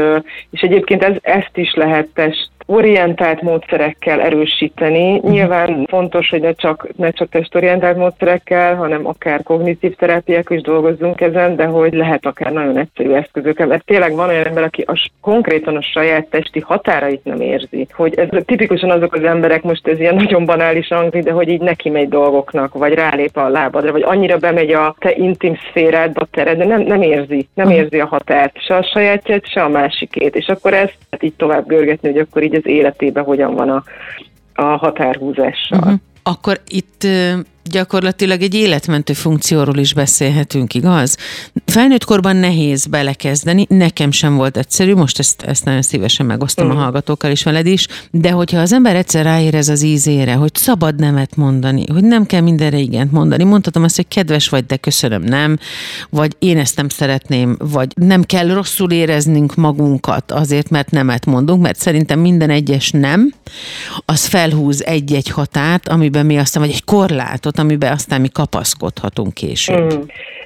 [0.50, 5.18] és egyébként ez, ezt is lehet test orientált módszerekkel erősíteni.
[5.18, 5.32] Mhm.
[5.32, 11.22] Nyilván fontos, hogy ne csak, ne csak testorientált módszerekkel, hanem akár kognitív terápiák is dolgozzunk
[11.22, 13.68] ezen, de hogy lehet akár nagyon egyszerű eszközökkel.
[13.68, 17.88] Mert tényleg van olyan ember, aki a, konkrétan a saját testi határait nem érzi.
[17.92, 21.62] Hogy ez tipikusan azok az emberek, most ez ilyen nagyon banális hangzik, de hogy így
[21.62, 26.58] neki megy dolgoknak, vagy rálép a lábadra, vagy annyira bemegy a te intim szférádba tered,
[26.58, 30.36] de nem, nem érzi, nem érzi a határt, se a sajátját, se a másikét.
[30.36, 33.84] És akkor ezt hát így tovább görgetni, hogy akkor így az életében hogyan van a,
[34.54, 35.80] a határhúzással.
[35.80, 36.00] Uh-huh.
[36.24, 37.08] Akkor itt
[37.64, 41.18] gyakorlatilag egy életmentő funkcióról is beszélhetünk, igaz?
[41.66, 46.70] Felnőtt korban nehéz belekezdeni, nekem sem volt egyszerű, most ezt, ezt nagyon szívesen megosztom mm.
[46.70, 50.96] a hallgatókkal is veled is, de hogyha az ember egyszer ráérez az ízére, hogy szabad
[50.96, 55.22] nemet mondani, hogy nem kell mindenre igent mondani, mondhatom azt, hogy kedves vagy, de köszönöm,
[55.22, 55.58] nem,
[56.10, 61.62] vagy én ezt nem szeretném, vagy nem kell rosszul éreznünk magunkat azért, mert nemet mondunk,
[61.62, 63.34] mert szerintem minden egyes nem,
[64.06, 69.94] az felhúz egy-egy határt, amiben mi aztán, vagy egy korlátot, amiben aztán mi kapaszkodhatunk később.
[69.94, 70.00] Mm.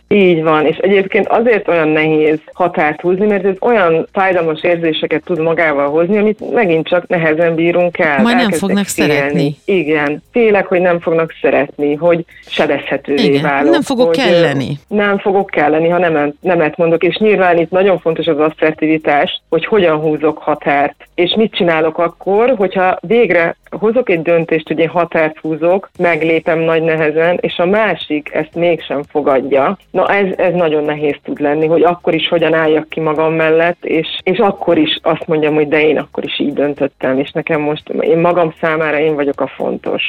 [0.08, 5.40] Így van, és egyébként azért olyan nehéz határt húzni, mert ez olyan fájdalmas érzéseket tud
[5.40, 8.22] magával hozni, amit megint csak nehezen bírunk el.
[8.22, 9.14] Majd nem fognak félni.
[9.14, 9.56] szeretni.
[9.66, 13.72] Igen, félek, hogy nem fognak szeretni, hogy sebezhetővé Igen, válok.
[13.72, 14.80] Nem fogok hogy kelleni.
[14.88, 19.66] Nem fogok kelleni, ha nem, nemet mondok, és nyilván itt nagyon fontos az asszertivitás, hogy
[19.66, 25.40] hogyan húzok határt, és mit csinálok akkor, hogyha végre hozok egy döntést, hogy én határt
[25.40, 29.78] húzok, meglépem nagy nehezen, és a másik ezt mégsem fogadja.
[29.92, 33.86] Na ez, ez nagyon nehéz tud lenni, hogy akkor is hogyan álljak ki magam mellett,
[33.86, 37.90] és, és akkor is azt mondjam, hogy de én akkor is döntöttem, és nekem most,
[37.90, 40.04] én magam számára én vagyok a fontos.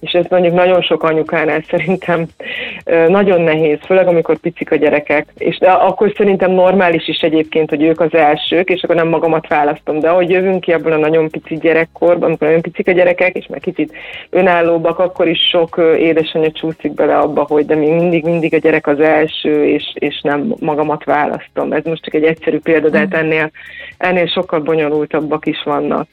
[0.00, 2.26] És ez mondjuk nagyon sok anyukánál szerintem
[3.08, 7.82] nagyon nehéz, főleg amikor picik a gyerekek, és de akkor szerintem normális is egyébként, hogy
[7.82, 11.30] ők az elsők, és akkor nem magamat választom, de ahogy jövünk ki abból a nagyon
[11.30, 13.92] pici gyerekkorban, amikor nagyon picik a gyerekek, és meg kicsit
[14.30, 18.86] önállóbbak, akkor is sok édesanyja csúszik bele abba, hogy de még mindig, mindig a gyerek
[18.86, 21.72] az első, és, és nem magamat választom.
[21.72, 23.50] Ez most csak egy egyszerű példa, de hát ennél,
[23.98, 26.08] ennél sokkal bonyolultabbak is vannak.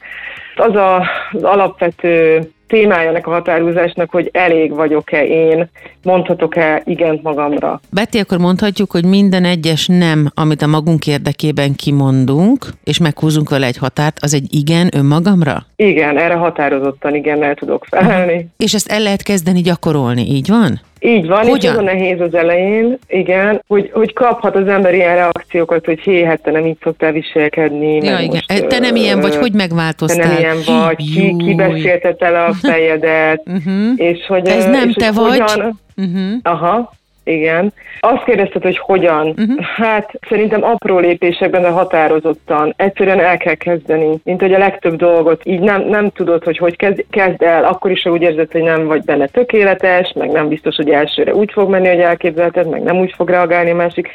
[0.56, 0.96] Az a,
[1.32, 5.70] az alapvető témája ennek a határozásnak, hogy elég vagyok-e én,
[6.02, 7.80] mondhatok-e igent magamra.
[7.90, 13.66] Betty, akkor mondhatjuk, hogy minden egyes nem, amit a magunk érdekében kimondunk, és meghúzunk vele
[13.66, 15.66] egy határt, az egy igen önmagamra?
[15.76, 18.46] Igen, erre határozottan igen, el tudok felelni.
[18.56, 20.80] És ezt el lehet kezdeni gyakorolni, így van?
[21.00, 21.76] Így van, Hogyan?
[21.76, 26.42] a nehéz az elején, igen, hogy, hogy kaphat az ember ilyen reakciókat, hogy hé, hát
[26.42, 27.94] te nem így szoktál viselkedni.
[27.94, 28.42] Ja, igen.
[28.48, 30.26] Most, te nem ilyen vagy, hogy megváltoztál?
[30.26, 33.92] Te nem ilyen vagy, ki, ki beszéltet el a fejedet, uh-huh.
[33.96, 34.48] és hogy...
[34.48, 35.40] Ez nem és te vagy.
[35.40, 36.32] Hogyan, uh-huh.
[36.42, 36.92] Aha,
[37.28, 37.72] igen.
[38.00, 39.26] Azt kérdezted, hogy hogyan.
[39.26, 39.64] Uh-huh.
[39.64, 42.74] Hát szerintem apró lépésekben, de határozottan.
[42.76, 44.20] Egyszerűen el kell kezdeni.
[44.24, 47.90] Mint hogy a legtöbb dolgot így nem, nem tudod, hogy hogy kezd, kezd el, akkor
[47.90, 51.52] is, ha úgy érzed, hogy nem vagy benne tökéletes, meg nem biztos, hogy elsőre úgy
[51.52, 54.08] fog menni, hogy elképzelted, meg nem úgy fog reagálni a másik,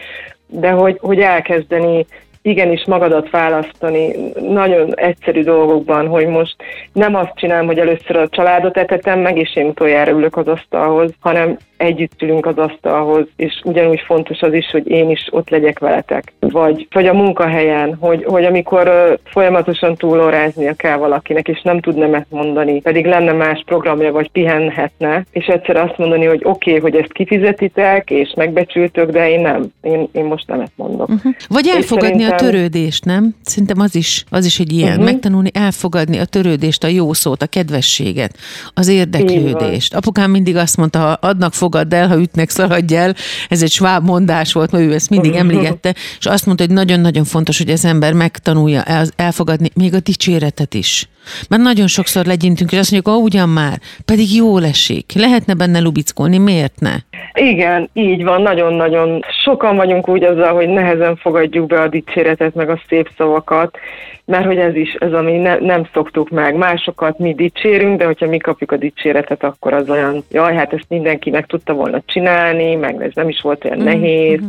[0.47, 2.05] de hogy, hogy elkezdeni
[2.43, 6.55] igenis magadat választani nagyon egyszerű dolgokban, hogy most
[6.93, 11.11] nem azt csinálom, hogy először a családot etetem meg, és én utoljára ülök az asztalhoz,
[11.19, 15.79] hanem együtt ülünk az asztalhoz, és ugyanúgy fontos az is, hogy én is ott legyek
[15.79, 16.33] veletek.
[16.39, 21.97] Vagy, vagy a munkahelyen, hogy, hogy amikor uh, folyamatosan túlóráznia kell valakinek, és nem tud
[21.97, 26.81] nemet mondani, pedig lenne más programja, vagy pihenhetne, és egyszer azt mondani, hogy oké, okay,
[26.81, 29.71] hogy ezt kifizetitek, és megbecsültök, de én nem.
[29.81, 31.09] Én, én most nemet mondok.
[31.09, 31.33] Uh-huh.
[31.47, 32.47] Vagy elfogadni szerintem...
[32.47, 33.35] a törődést, nem?
[33.41, 34.91] Szerintem az is, az is egy ilyen.
[34.91, 35.05] Uh-huh.
[35.05, 38.37] Megtanulni elfogadni a törődést, a jó szót, a kedvességet,
[38.73, 39.95] az érdeklődést.
[39.95, 43.15] Apukám mindig azt mondta, ha adnak, fogadd el, ha ütnek, szaladj el.
[43.49, 47.23] Ez egy sváb mondás volt, mert ő ezt mindig emlegette, és azt mondta, hogy nagyon-nagyon
[47.23, 48.83] fontos, hogy az ember megtanulja
[49.15, 51.07] elfogadni még a dicséretet is.
[51.49, 55.11] Mert nagyon sokszor legyintünk, és azt mondjuk, ó, ugyan már, pedig jól esik.
[55.15, 56.95] Lehetne benne lubickolni, miért ne?
[57.33, 62.69] Igen, így van, nagyon-nagyon sokan vagyunk úgy azzal, hogy nehezen fogadjuk be a dicséretet, meg
[62.69, 63.77] a szép szavakat,
[64.25, 66.55] mert hogy ez is, ez ami ne, nem szoktuk meg.
[66.55, 70.89] Másokat mi dicsérünk, de hogyha mi kapjuk a dicséretet, akkor az olyan, jaj, hát ezt
[70.89, 73.85] mindenki meg tudta volna csinálni, meg ez nem is volt olyan mm-hmm.
[73.85, 74.39] nehéz.
[74.39, 74.47] Mm-hmm.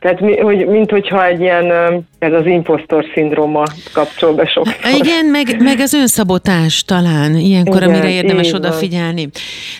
[0.00, 1.72] Tehát mi, hogy, mint hogyha egy ilyen,
[2.18, 4.66] ez az impostor szindróma kapcsol be sok.
[4.98, 9.28] Igen, meg, meg az önszabotás talán ilyenkor, Igen, amire érdemes odafigyelni.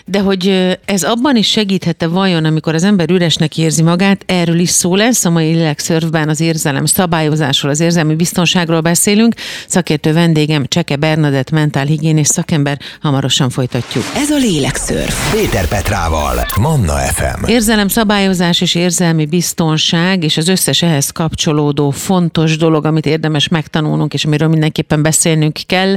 [0.05, 4.69] De hogy ez abban is segíthette vajon, amikor az ember üresnek érzi magát, erről is
[4.69, 9.33] szó lesz, a mai lélekszörfben az érzelem szabályozásról, az érzelmi biztonságról beszélünk.
[9.67, 14.03] Szakértő vendégem Cseke Bernadett, mentálhigiénés szakember, hamarosan folytatjuk.
[14.15, 15.33] Ez a lélekszörf.
[15.33, 17.45] Péter Petrával, Manna FM.
[17.47, 23.47] Érzelem szabályozás és érzelmi biztonság meg, és az összes ehhez kapcsolódó fontos dolog, amit érdemes
[23.47, 25.95] megtanulnunk, és amiről mindenképpen beszélnünk kell.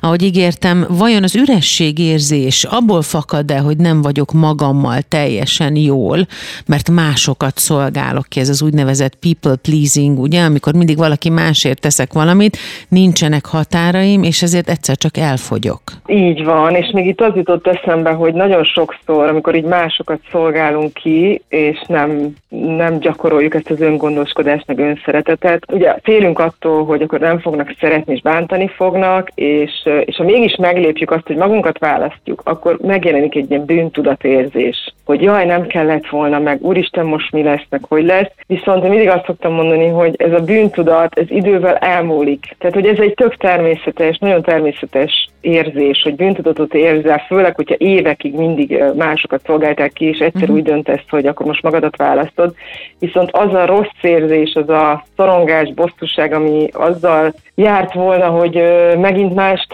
[0.00, 6.26] Ahogy ígértem, vajon az ürességérzés abból fakad-e, hogy nem vagyok magammal teljesen jól,
[6.66, 12.12] mert másokat szolgálok ki, ez az úgynevezett people pleasing, ugye, amikor mindig valaki másért teszek
[12.12, 12.56] valamit,
[12.88, 15.82] nincsenek határaim, és ezért egyszer csak elfogyok.
[16.06, 20.92] Így van, és még itt az jutott eszembe, hogy nagyon sokszor, amikor így másokat szolgálunk
[20.92, 25.72] ki, és nem, nem gyakoroljuk gyakoroljuk ezt az öngondoskodást, meg önszeretetet.
[25.72, 29.70] Ugye félünk attól, hogy akkor nem fognak szeretni és bántani fognak, és,
[30.04, 35.44] és ha mégis meglépjük azt, hogy magunkat választjuk, akkor megjelenik egy ilyen bűntudatérzés, hogy jaj,
[35.44, 38.30] nem kellett volna, meg úristen, most mi lesz, meg hogy lesz.
[38.46, 42.54] Viszont én mindig azt szoktam mondani, hogy ez a bűntudat, ez idővel elmúlik.
[42.58, 48.34] Tehát, hogy ez egy tök természetes, nagyon természetes érzés, hogy bűntudatot érzel, főleg, hogyha évekig
[48.34, 50.56] mindig másokat szolgálták ki, és egyszer uh-huh.
[50.56, 52.54] úgy döntesz, hogy akkor most magadat választod.
[52.98, 58.62] Viszont az a rossz érzés, az a szorongás, bosszúság, ami azzal járt volna, hogy
[58.98, 59.66] megint mást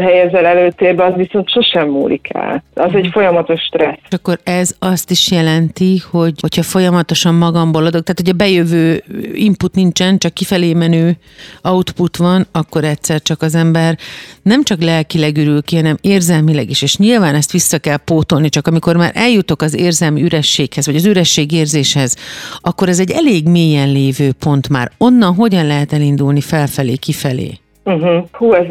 [0.00, 2.62] helyezel előtérbe, az viszont sosem múlik el.
[2.74, 3.98] Az egy folyamatos stressz.
[4.08, 9.02] És akkor ez azt is jelenti, hogy hogyha folyamatosan magamból adok, tehát hogy a bejövő
[9.32, 11.16] input nincsen, csak kifelé menő
[11.62, 13.96] output van, akkor egyszer csak az ember
[14.42, 18.66] nem csak lelkileg ürül ki, hanem érzelmileg is, és nyilván ezt vissza kell pótolni, csak
[18.66, 22.16] amikor már eljutok az érzelmi ürességhez, vagy az üresség érzéshez,
[22.60, 24.92] akkor ez egy elég mélyen lévő pont már.
[24.98, 27.58] Onnan hogyan lehet elindulni felfelé, kifelé?
[27.86, 28.24] Uh-huh.
[28.32, 28.66] Hú, ez,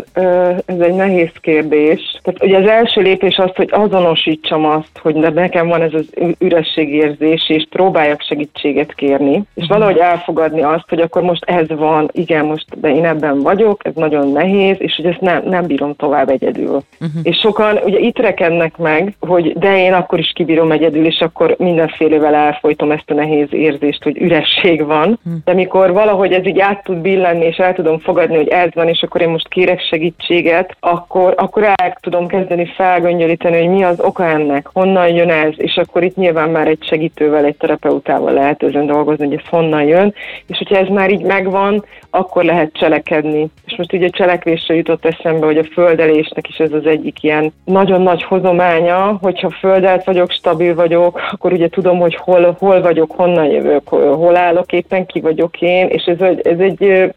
[0.66, 2.20] ez egy nehéz kérdés.
[2.24, 7.50] Tehát ugye az első lépés az, hogy azonosítsam azt, hogy nekem van ez az ürességérzés,
[7.50, 9.68] és próbáljak segítséget kérni, és uh-huh.
[9.68, 13.94] valahogy elfogadni azt, hogy akkor most ez van, igen, most de én ebben vagyok, ez
[13.96, 16.66] nagyon nehéz, és hogy ezt nem, nem bírom tovább egyedül.
[16.66, 17.22] Uh-huh.
[17.24, 21.56] És sokan ugye itt rekednek meg, hogy de én akkor is kibírom egyedül, és akkor
[21.58, 25.42] mindenfélevel elfolytom ezt a nehéz érzést, hogy üresség van, uh-huh.
[25.46, 28.88] de mikor valahogy ez így át tud billenni, és el tudom fogadni, hogy ez van,
[28.88, 34.00] és akkor én most kérek segítséget, akkor, akkor el tudom kezdeni felgöngyölíteni, hogy mi az
[34.00, 38.64] oka ennek, honnan jön ez, és akkor itt nyilván már egy segítővel, egy terapeutával lehet
[38.64, 40.14] ezen dolgozni, hogy ez honnan jön,
[40.48, 43.48] és hogyha ez már így megvan, akkor lehet cselekedni.
[43.66, 48.02] És most ugye cselekvésre jutott eszembe, hogy a földelésnek is ez az egyik ilyen nagyon
[48.02, 53.46] nagy hozománya, hogyha földelt vagyok, stabil vagyok, akkor ugye tudom, hogy hol, hol vagyok, honnan
[53.46, 57.14] jövök, hol állok éppen, ki vagyok én, és ez, ez egy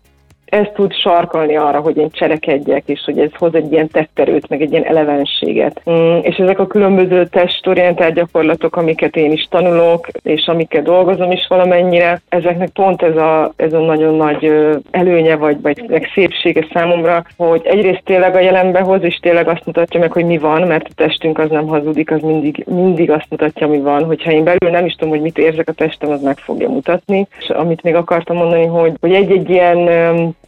[0.50, 4.62] ez tud sarkalni arra, hogy én cselekedjek, és hogy ez hoz egy ilyen tetterőt, meg
[4.62, 5.82] egy ilyen elevenséget.
[5.90, 11.46] Mm, és ezek a különböző testorientált gyakorlatok, amiket én is tanulok, és amiket dolgozom is
[11.48, 14.52] valamennyire, ezeknek pont ez a, ez a nagyon nagy
[14.90, 19.66] előnye, vagy, vagy meg szépsége számomra, hogy egyrészt tényleg a jelenbe hoz, és tényleg azt
[19.66, 23.26] mutatja meg, hogy mi van, mert a testünk az nem hazudik, az mindig, mindig azt
[23.30, 24.04] mutatja, mi van.
[24.04, 27.26] Hogyha én belül nem is tudom, hogy mit érzek a testem, az meg fogja mutatni.
[27.38, 29.88] És amit még akartam mondani, hogy, hogy egy-egy ilyen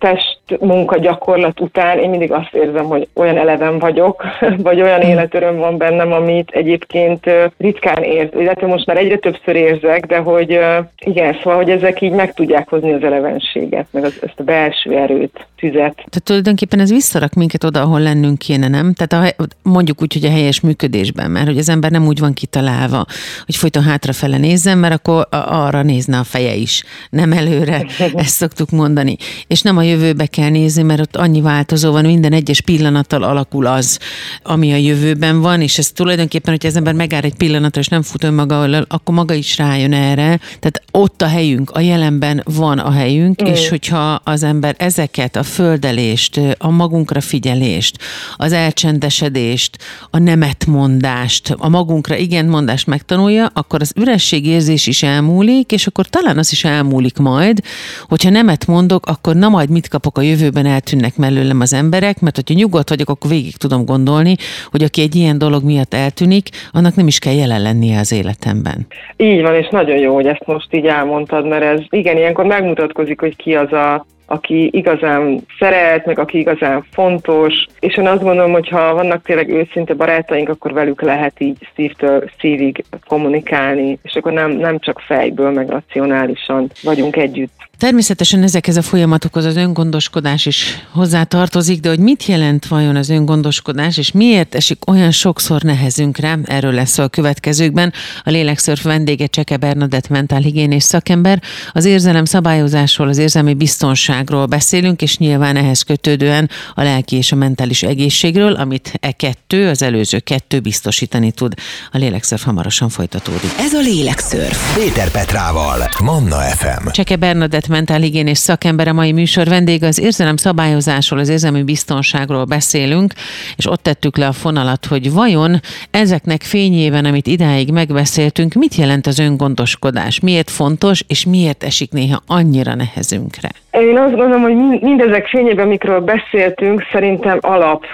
[0.00, 4.24] test munka gyakorlat után én mindig azt érzem, hogy olyan eleven vagyok,
[4.68, 5.10] vagy olyan hmm.
[5.10, 10.58] életöröm van bennem, amit egyébként ritkán érz, illetve most már egyre többször érzek, de hogy
[10.98, 14.96] igen, szóval, hogy ezek így meg tudják hozni az elevenséget, meg az, ezt a belső
[14.96, 15.94] erőt, tüzet.
[15.94, 18.94] Tehát tulajdonképpen ez visszarak minket oda, ahol lennünk kéne, nem?
[18.94, 22.32] Tehát a, mondjuk úgy, hogy a helyes működésben, mert hogy az ember nem úgy van
[22.32, 23.04] kitalálva,
[23.46, 28.70] hogy folyton hátrafele nézzen, mert akkor arra nézne a feje is, nem előre, ezt szoktuk
[28.70, 29.16] mondani.
[29.46, 33.66] És nem a jövőbe kell nézni, mert ott annyi változó van, minden egyes pillanattal alakul
[33.66, 33.98] az,
[34.42, 38.02] ami a jövőben van, és ez tulajdonképpen, hogy az ember megáll egy pillanatra, és nem
[38.02, 40.40] fut önmaga, akkor maga is rájön erre.
[40.58, 43.46] Tehát ott a helyünk, a jelenben van a helyünk, mm.
[43.46, 47.98] és hogyha az ember ezeket, a földelést, a magunkra figyelést,
[48.36, 49.78] az elcsendesedést,
[50.10, 56.38] a nemetmondást, a magunkra igen mondást megtanulja, akkor az ürességérzés is elmúlik, és akkor talán
[56.38, 57.60] az is elmúlik majd,
[58.08, 62.36] hogyha nemet mondok, akkor na majd mit kapok a jövőben, eltűnnek mellőlem az emberek, mert
[62.36, 64.34] hogyha nyugodt vagyok, akkor végig tudom gondolni,
[64.70, 68.86] hogy aki egy ilyen dolog miatt eltűnik, annak nem is kell jelen lennie az életemben.
[69.16, 73.20] Így van, és nagyon jó, hogy ezt most így elmondtad, mert ez igen, ilyenkor megmutatkozik,
[73.20, 78.52] hogy ki az a aki igazán szeret, meg aki igazán fontos, és én azt gondolom,
[78.52, 84.32] hogy ha vannak tényleg őszinte barátaink, akkor velük lehet így szívtől szívig kommunikálni, és akkor
[84.32, 87.69] nem, nem csak fejből, meg racionálisan vagyunk együtt.
[87.80, 93.08] Természetesen ezekhez a folyamatokhoz az öngondoskodás is hozzá tartozik, de hogy mit jelent vajon az
[93.08, 97.92] öngondoskodás, és miért esik olyan sokszor nehezünkre, erről lesz a következőkben.
[98.24, 101.42] A Lélekszörf vendége Cseke Bernadett mentálhigiénés szakember.
[101.72, 107.36] Az érzelem szabályozásról, az érzelmi biztonságról beszélünk, és nyilván ehhez kötődően a lelki és a
[107.36, 111.54] mentális egészségről, amit e kettő, az előző kettő biztosítani tud.
[111.92, 113.50] A Lélekszörf hamarosan folytatódik.
[113.58, 114.76] Ez a Lélekszörf.
[114.76, 116.88] Péter Petrával, Manna FM.
[116.90, 119.86] Cseke Bernadett mentálhigiénés szakember a mai műsor vendége.
[119.86, 123.12] Az érzelem szabályozásról, az érzelmi biztonságról beszélünk,
[123.56, 125.60] és ott tettük le a fonalat, hogy vajon
[125.90, 132.22] ezeknek fényében, amit idáig megbeszéltünk, mit jelent az öngondoskodás, miért fontos, és miért esik néha
[132.26, 133.48] annyira nehezünkre?
[133.70, 137.84] Én azt gondolom, hogy mindezek fényében, amikről beszéltünk, szerintem alap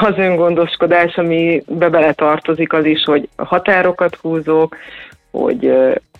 [0.00, 4.76] az öngondoskodás, ami be bele tartozik az is, hogy határokat húzok,
[5.32, 5.72] hogy,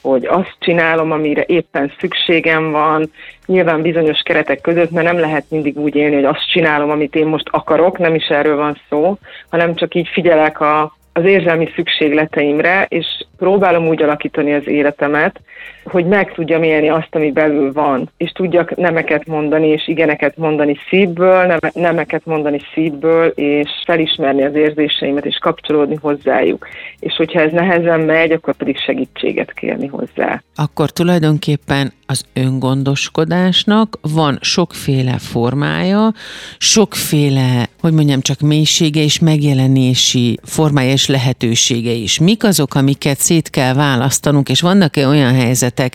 [0.03, 3.11] hogy azt csinálom, amire éppen szükségem van,
[3.47, 7.27] nyilván bizonyos keretek között, mert nem lehet mindig úgy élni, hogy azt csinálom, amit én
[7.27, 9.19] most akarok, nem is erről van szó,
[9.51, 13.07] hanem csak így figyelek a, az érzelmi szükségleteimre, és
[13.43, 15.41] próbálom úgy alakítani az életemet,
[15.85, 20.77] hogy meg tudjam élni azt, ami belül van, és tudjak nemeket mondani, és igeneket mondani
[20.89, 26.67] szívből, nemeket mondani szívből, és felismerni az érzéseimet, és kapcsolódni hozzájuk.
[26.99, 30.43] És hogyha ez nehezen megy, akkor pedig segítséget kérni hozzá.
[30.55, 36.13] Akkor tulajdonképpen az öngondoskodásnak van sokféle formája,
[36.59, 42.19] sokféle, hogy mondjam, csak mélysége és megjelenési formája és lehetősége is.
[42.19, 45.93] Mik azok, amiket szét kell választanunk, és vannak-e olyan helyzetek,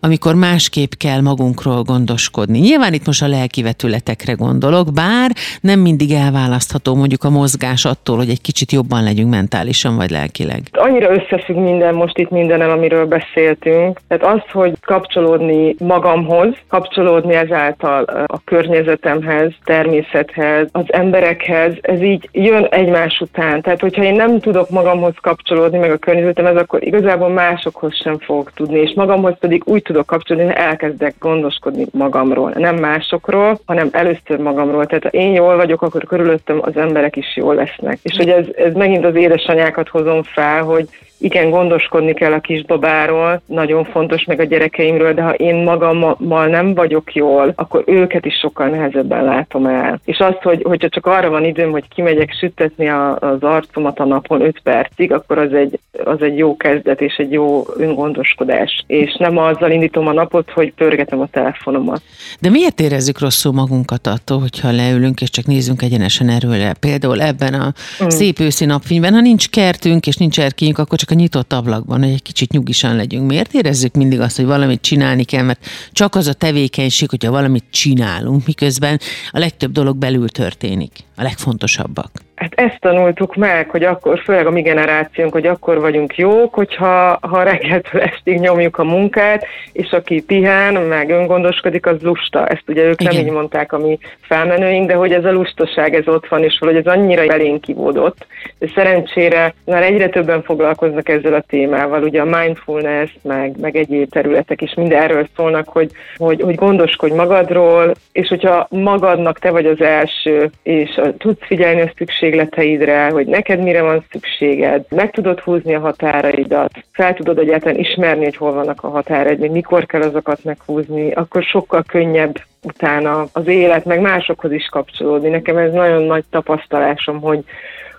[0.00, 2.58] amikor másképp kell magunkról gondoskodni?
[2.58, 5.30] Nyilván itt most a lelki vetületekre gondolok, bár
[5.60, 10.60] nem mindig elválasztható mondjuk a mozgás attól, hogy egy kicsit jobban legyünk mentálisan vagy lelkileg.
[10.72, 14.00] Annyira összefügg minden most itt mindenem, amiről beszéltünk.
[14.08, 22.64] Tehát az, hogy kapcsolódni magamhoz, kapcsolódni ezáltal a környezetemhez, természethez, az emberekhez, ez így jön
[22.64, 23.62] egymás után.
[23.62, 28.52] Tehát, hogyha én nem tudok magamhoz kapcsolódni, meg a környezetemhez, akkor igazából másokhoz sem fogok
[28.52, 34.38] tudni, és magamhoz pedig úgy tudok kapcsolódni, hogy elkezdek gondoskodni magamról, nem másokról, hanem először
[34.38, 34.86] magamról.
[34.86, 37.98] Tehát ha én jól vagyok, akkor körülöttem az emberek is jól lesznek.
[38.02, 40.88] És hogy ez, ez megint az édesanyákat hozom fel, hogy
[41.18, 46.74] igen, gondoskodni kell a kisbabáról, nagyon fontos meg a gyerekeimről, de ha én magammal nem
[46.74, 50.00] vagyok jól, akkor őket is sokkal nehezebben látom el.
[50.04, 54.40] És azt, hogy, hogyha csak arra van időm, hogy kimegyek sütetni az arcomat a napon
[54.40, 58.84] 5 percig, akkor az egy, az egy jó kezdet és egy jó öngondoskodás.
[58.86, 62.02] És nem azzal indítom a napot, hogy pörgetem a telefonomat.
[62.40, 66.74] De miért érezzük rosszul magunkat attól, hogyha leülünk és csak nézzünk egyenesen erőre?
[66.80, 67.72] Például ebben a
[68.04, 68.08] mm.
[68.08, 72.12] szép őszi napfényben, ha nincs kertünk és nincs erkénk, akkor csak a nyitott ablakban, hogy
[72.12, 73.26] egy kicsit nyugisan legyünk.
[73.26, 77.64] Miért érezzük mindig azt, hogy valamit csinálni kell, mert csak az a tevékenység, hogyha valamit
[77.70, 79.00] csinálunk, miközben
[79.30, 82.10] a legtöbb dolog belül történik, a legfontosabbak.
[82.36, 87.18] Hát ezt tanultuk meg, hogy akkor, főleg a mi generációnk, hogy akkor vagyunk jók, hogyha
[87.20, 92.46] ha reggeltől estig nyomjuk a munkát, és aki pihen, meg öngondoskodik, az lusta.
[92.46, 93.14] Ezt ugye ők Igen.
[93.14, 96.58] nem így mondták a mi felmenőink, de hogy ez a lustaság, ez ott van, és
[96.60, 98.26] valahogy ez annyira belénk kivódott.
[98.58, 104.10] De szerencsére már egyre többen foglalkoznak ezzel a témával, ugye a mindfulness, meg, meg egyéb
[104.10, 109.66] területek is mind erről szólnak, hogy, hogy, hogy gondoskodj magadról, és hogyha magadnak te vagy
[109.66, 111.90] az első, és tudsz figyelni a
[112.26, 118.24] szükségleteidre, hogy neked mire van szükséged, meg tudod húzni a határaidat, fel tudod egyáltalán ismerni,
[118.24, 123.46] hogy hol vannak a határaid, még mikor kell azokat meghúzni, akkor sokkal könnyebb utána az
[123.46, 125.28] élet, meg másokhoz is kapcsolódni.
[125.28, 127.44] Nekem ez nagyon nagy tapasztalásom, hogy,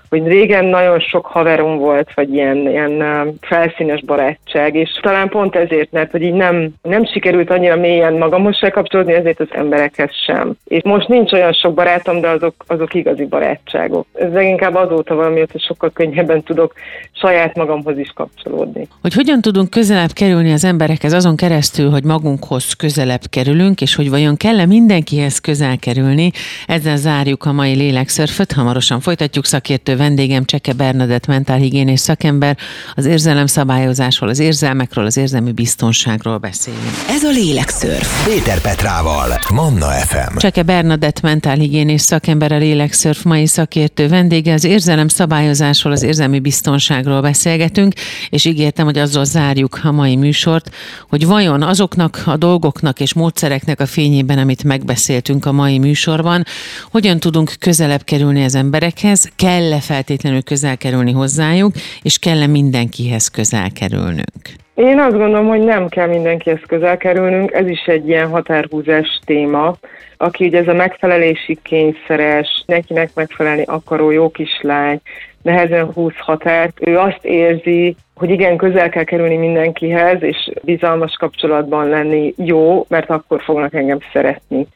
[0.10, 3.04] hogy régen nagyon sok haverom volt, vagy ilyen, ilyen
[3.42, 8.58] felszínes barátság, és talán pont ezért, mert hogy így nem, nem sikerült annyira mélyen magamhoz
[8.58, 10.54] se kapcsolódni, ezért az emberekhez sem.
[10.66, 14.06] És most nincs olyan sok barátom, de azok, azok igazi barátságok.
[14.14, 16.74] Ez leginkább azóta valami, hogy sokkal könnyebben tudok
[17.12, 18.88] saját magamhoz is kapcsolódni.
[19.02, 24.10] Hogy hogyan tudunk közelebb kerülni az emberekhez azon keresztül, hogy magunkhoz közelebb kerülünk, és hogy
[24.10, 26.32] vajon kell-e mindenkihez közel kerülni,
[26.68, 32.58] ezzel zárjuk a mai lélekszörföt, hamarosan folytatjuk szakértő vendégem Cseke Bernadett mentálhigiénés szakember.
[32.96, 36.92] Az érzelemszabályozásról, az érzelmekről, az érzelmi biztonságról beszélünk.
[37.10, 38.26] Ez a Lélekszörf.
[38.26, 40.38] Péter Petrával, Manna FM.
[40.38, 44.54] Cseke Bernadett mentálhigiénés szakember, a Lélekszörf mai szakértő vendége.
[44.54, 47.94] Az érzelem szabályozásról, az érzelmi biztonságról beszélgetünk,
[48.30, 50.70] és ígértem, hogy azzal zárjuk a mai műsort,
[51.10, 56.44] hogy vajon azoknak a dolgoknak és módszereknek a fényében, amit megbeszéltünk a mai műsorban,
[56.92, 61.72] hogyan tudunk közelebb kerülni az emberekhez, kell-e feltétlenül közel kerülni hozzájuk,
[62.02, 64.44] és kell-e mindenkihez közel kerülnünk?
[64.76, 69.78] Én azt gondolom, hogy nem kell mindenkihez közel kerülnünk, ez is egy ilyen határhúzás téma,
[70.18, 75.00] aki ugye ez a megfelelési kényszeres, nekinek megfelelni akaró jó kislány,
[75.42, 81.90] nehezen húz határt, ő azt érzi, hogy igen, közel kell kerülni mindenkihez, és bizalmas kapcsolatban
[81.90, 84.68] lenni jó, mert akkor fognak engem szeretni.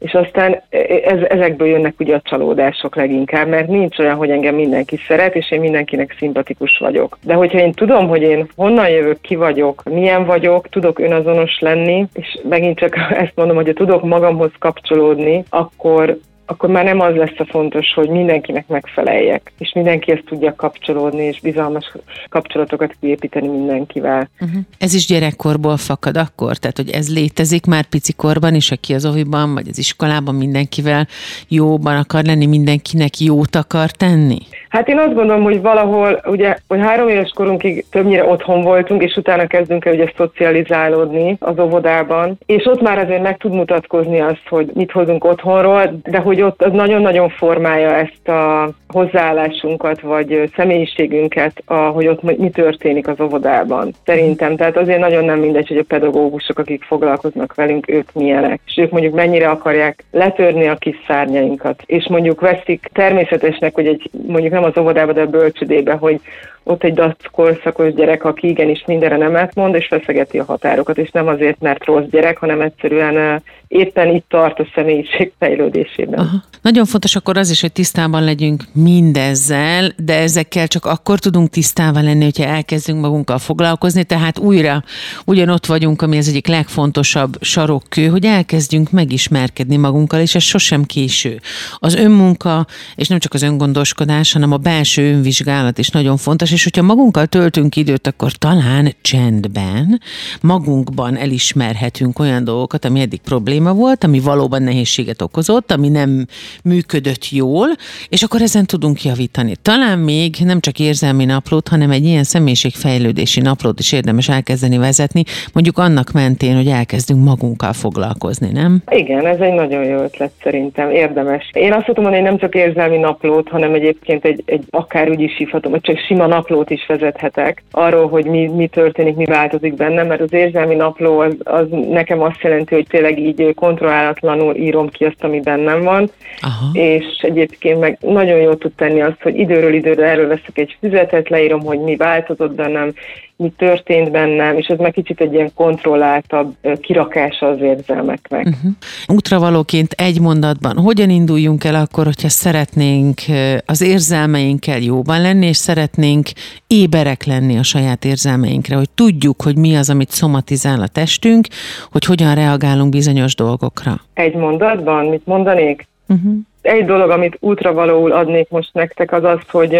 [0.00, 0.62] És aztán
[1.04, 5.50] ez, ezekből jönnek ugye a csalódások leginkább, mert nincs olyan, hogy engem mindenki szeret, és
[5.50, 7.18] én mindenkinek szimpatikus vagyok.
[7.22, 12.06] De hogyha én tudom, hogy én honnan jövök, ki vagyok, milyen vagyok, tudok önazonos lenni,
[12.14, 16.18] és megint csak ezt mondom, hogy tudok magamhoz kapcsolódni, akkor
[16.50, 21.22] akkor már nem az lesz a fontos, hogy mindenkinek megfeleljek, és mindenki ezt tudja kapcsolódni,
[21.22, 21.92] és bizalmas
[22.28, 24.28] kapcsolatokat kiépíteni mindenkivel.
[24.40, 24.60] Uh-huh.
[24.78, 26.56] Ez is gyerekkorból fakad akkor?
[26.56, 31.06] Tehát, hogy ez létezik már picikorban is, aki az oviban, vagy az iskolában mindenkivel
[31.48, 34.38] jóban akar lenni, mindenkinek jót akar tenni?
[34.70, 39.16] Hát én azt gondolom, hogy valahol, ugye, hogy három éves korunkig többnyire otthon voltunk, és
[39.16, 44.48] utána kezdünk el ugye szocializálódni az óvodában, és ott már azért meg tud mutatkozni azt,
[44.48, 51.62] hogy mit hozunk otthonról, de hogy ott az nagyon-nagyon formálja ezt a hozzáállásunkat, vagy személyiségünket,
[51.66, 53.92] hogy ott mi történik az óvodában.
[54.04, 58.76] Szerintem, tehát azért nagyon nem mindegy, hogy a pedagógusok, akik foglalkoznak velünk, ők milyenek, és
[58.76, 64.58] ők mondjuk mennyire akarják letörni a kis szárnyainkat, és mondjuk veszik természetesnek, hogy egy mondjuk
[64.60, 66.20] nem az óvodába, de a bölcsödébe, hogy
[66.62, 67.00] ott egy
[67.30, 71.84] korszakos gyerek, aki igenis mindenre nemet mond, és feszegeti a határokat, és nem azért, mert
[71.84, 76.18] rossz gyerek, hanem egyszerűen éppen itt tart a személyiség fejlődésében.
[76.18, 76.42] Aha.
[76.62, 82.04] Nagyon fontos akkor az is, hogy tisztában legyünk mindezzel, de ezekkel csak akkor tudunk tisztában
[82.04, 84.82] lenni, hogyha elkezdünk magunkkal foglalkozni, tehát újra
[85.24, 91.40] ugyanott vagyunk, ami az egyik legfontosabb sarokkő, hogy elkezdjünk megismerkedni magunkkal, és ez sosem késő.
[91.78, 96.64] Az önmunka, és nem csak az öngondoskodás, hanem a belső önvizsgálat is nagyon fontos, és
[96.64, 100.00] hogyha magunkkal töltünk időt, akkor talán csendben,
[100.42, 106.26] magunkban elismerhetünk olyan dolgokat, ami eddig probléma volt, ami valóban nehézséget okozott, ami nem
[106.64, 107.68] működött jól,
[108.08, 109.54] és akkor ezen tudunk javítani.
[109.62, 115.22] Talán még nem csak érzelmi naplót, hanem egy ilyen személyiségfejlődési naplót is érdemes elkezdeni vezetni,
[115.52, 118.82] mondjuk annak mentén, hogy elkezdünk magunkkal foglalkozni, nem?
[118.90, 121.50] Igen, ez egy nagyon jó ötlet szerintem, érdemes.
[121.52, 125.20] Én azt tudom mondani, hogy nem csak érzelmi naplót, hanem egyébként egy, egy akár úgy
[125.20, 129.74] is hívhatom, hogy csak sima naplót is vezethetek arról, hogy mi, mi történik, mi változik
[129.74, 134.88] bennem, mert az érzelmi napló az, az nekem azt jelenti, hogy tényleg így kontrollálatlanul írom
[134.88, 136.10] ki azt, ami bennem van,
[136.40, 136.70] Aha.
[136.72, 141.28] és egyébként meg nagyon jól tud tenni azt, hogy időről időre erről veszek egy füzetet,
[141.28, 142.92] leírom, hogy mi változott bennem,
[143.40, 148.46] mi történt bennem, és ez meg kicsit egy ilyen kontrolláltabb kirakása az érzelmeknek.
[148.46, 148.70] Uh-huh.
[149.06, 153.20] Útravalóként egy mondatban, hogyan induljunk el akkor, hogyha szeretnénk
[153.66, 156.28] az érzelmeinkkel jóban lenni, és szeretnénk
[156.66, 161.46] éberek lenni a saját érzelmeinkre, hogy tudjuk, hogy mi az, amit szomatizál a testünk,
[161.90, 164.00] hogy hogyan reagálunk bizonyos dolgokra.
[164.14, 165.86] Egy mondatban, mit mondanék?
[166.08, 166.32] Uh-huh.
[166.62, 169.78] Egy dolog, amit útravalóul adnék most nektek, az az, hogy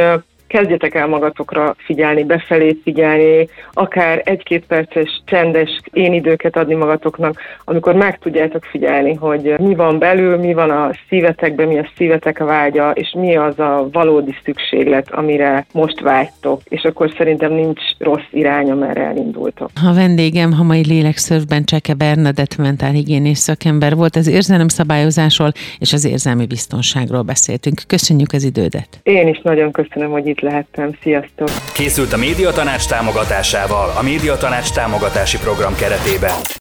[0.50, 7.94] kezdjetek el magatokra figyelni, befelé figyelni, akár egy-két perces csendes én időket adni magatoknak, amikor
[7.94, 12.90] meg tudjátok figyelni, hogy mi van belül, mi van a szívetekben, mi a szívetek vágya,
[12.90, 18.70] és mi az a valódi szükséglet, amire most vágytok, és akkor szerintem nincs rossz irány,
[18.70, 19.70] amerre elindultok.
[19.90, 26.46] A vendégem ha mai lélekszörfben Cseke Bernadett mentálhigiénés szakember volt, az érzelemszabályozásról és az érzelmi
[26.46, 27.80] biztonságról beszéltünk.
[27.86, 28.88] Köszönjük az idődet.
[29.02, 30.90] Én is nagyon köszönöm, hogy itt itt lehettem.
[31.02, 31.48] Sziasztok!
[31.72, 36.40] Készült a Médiatanács támogatásával a Médiatanács támogatási program keretében.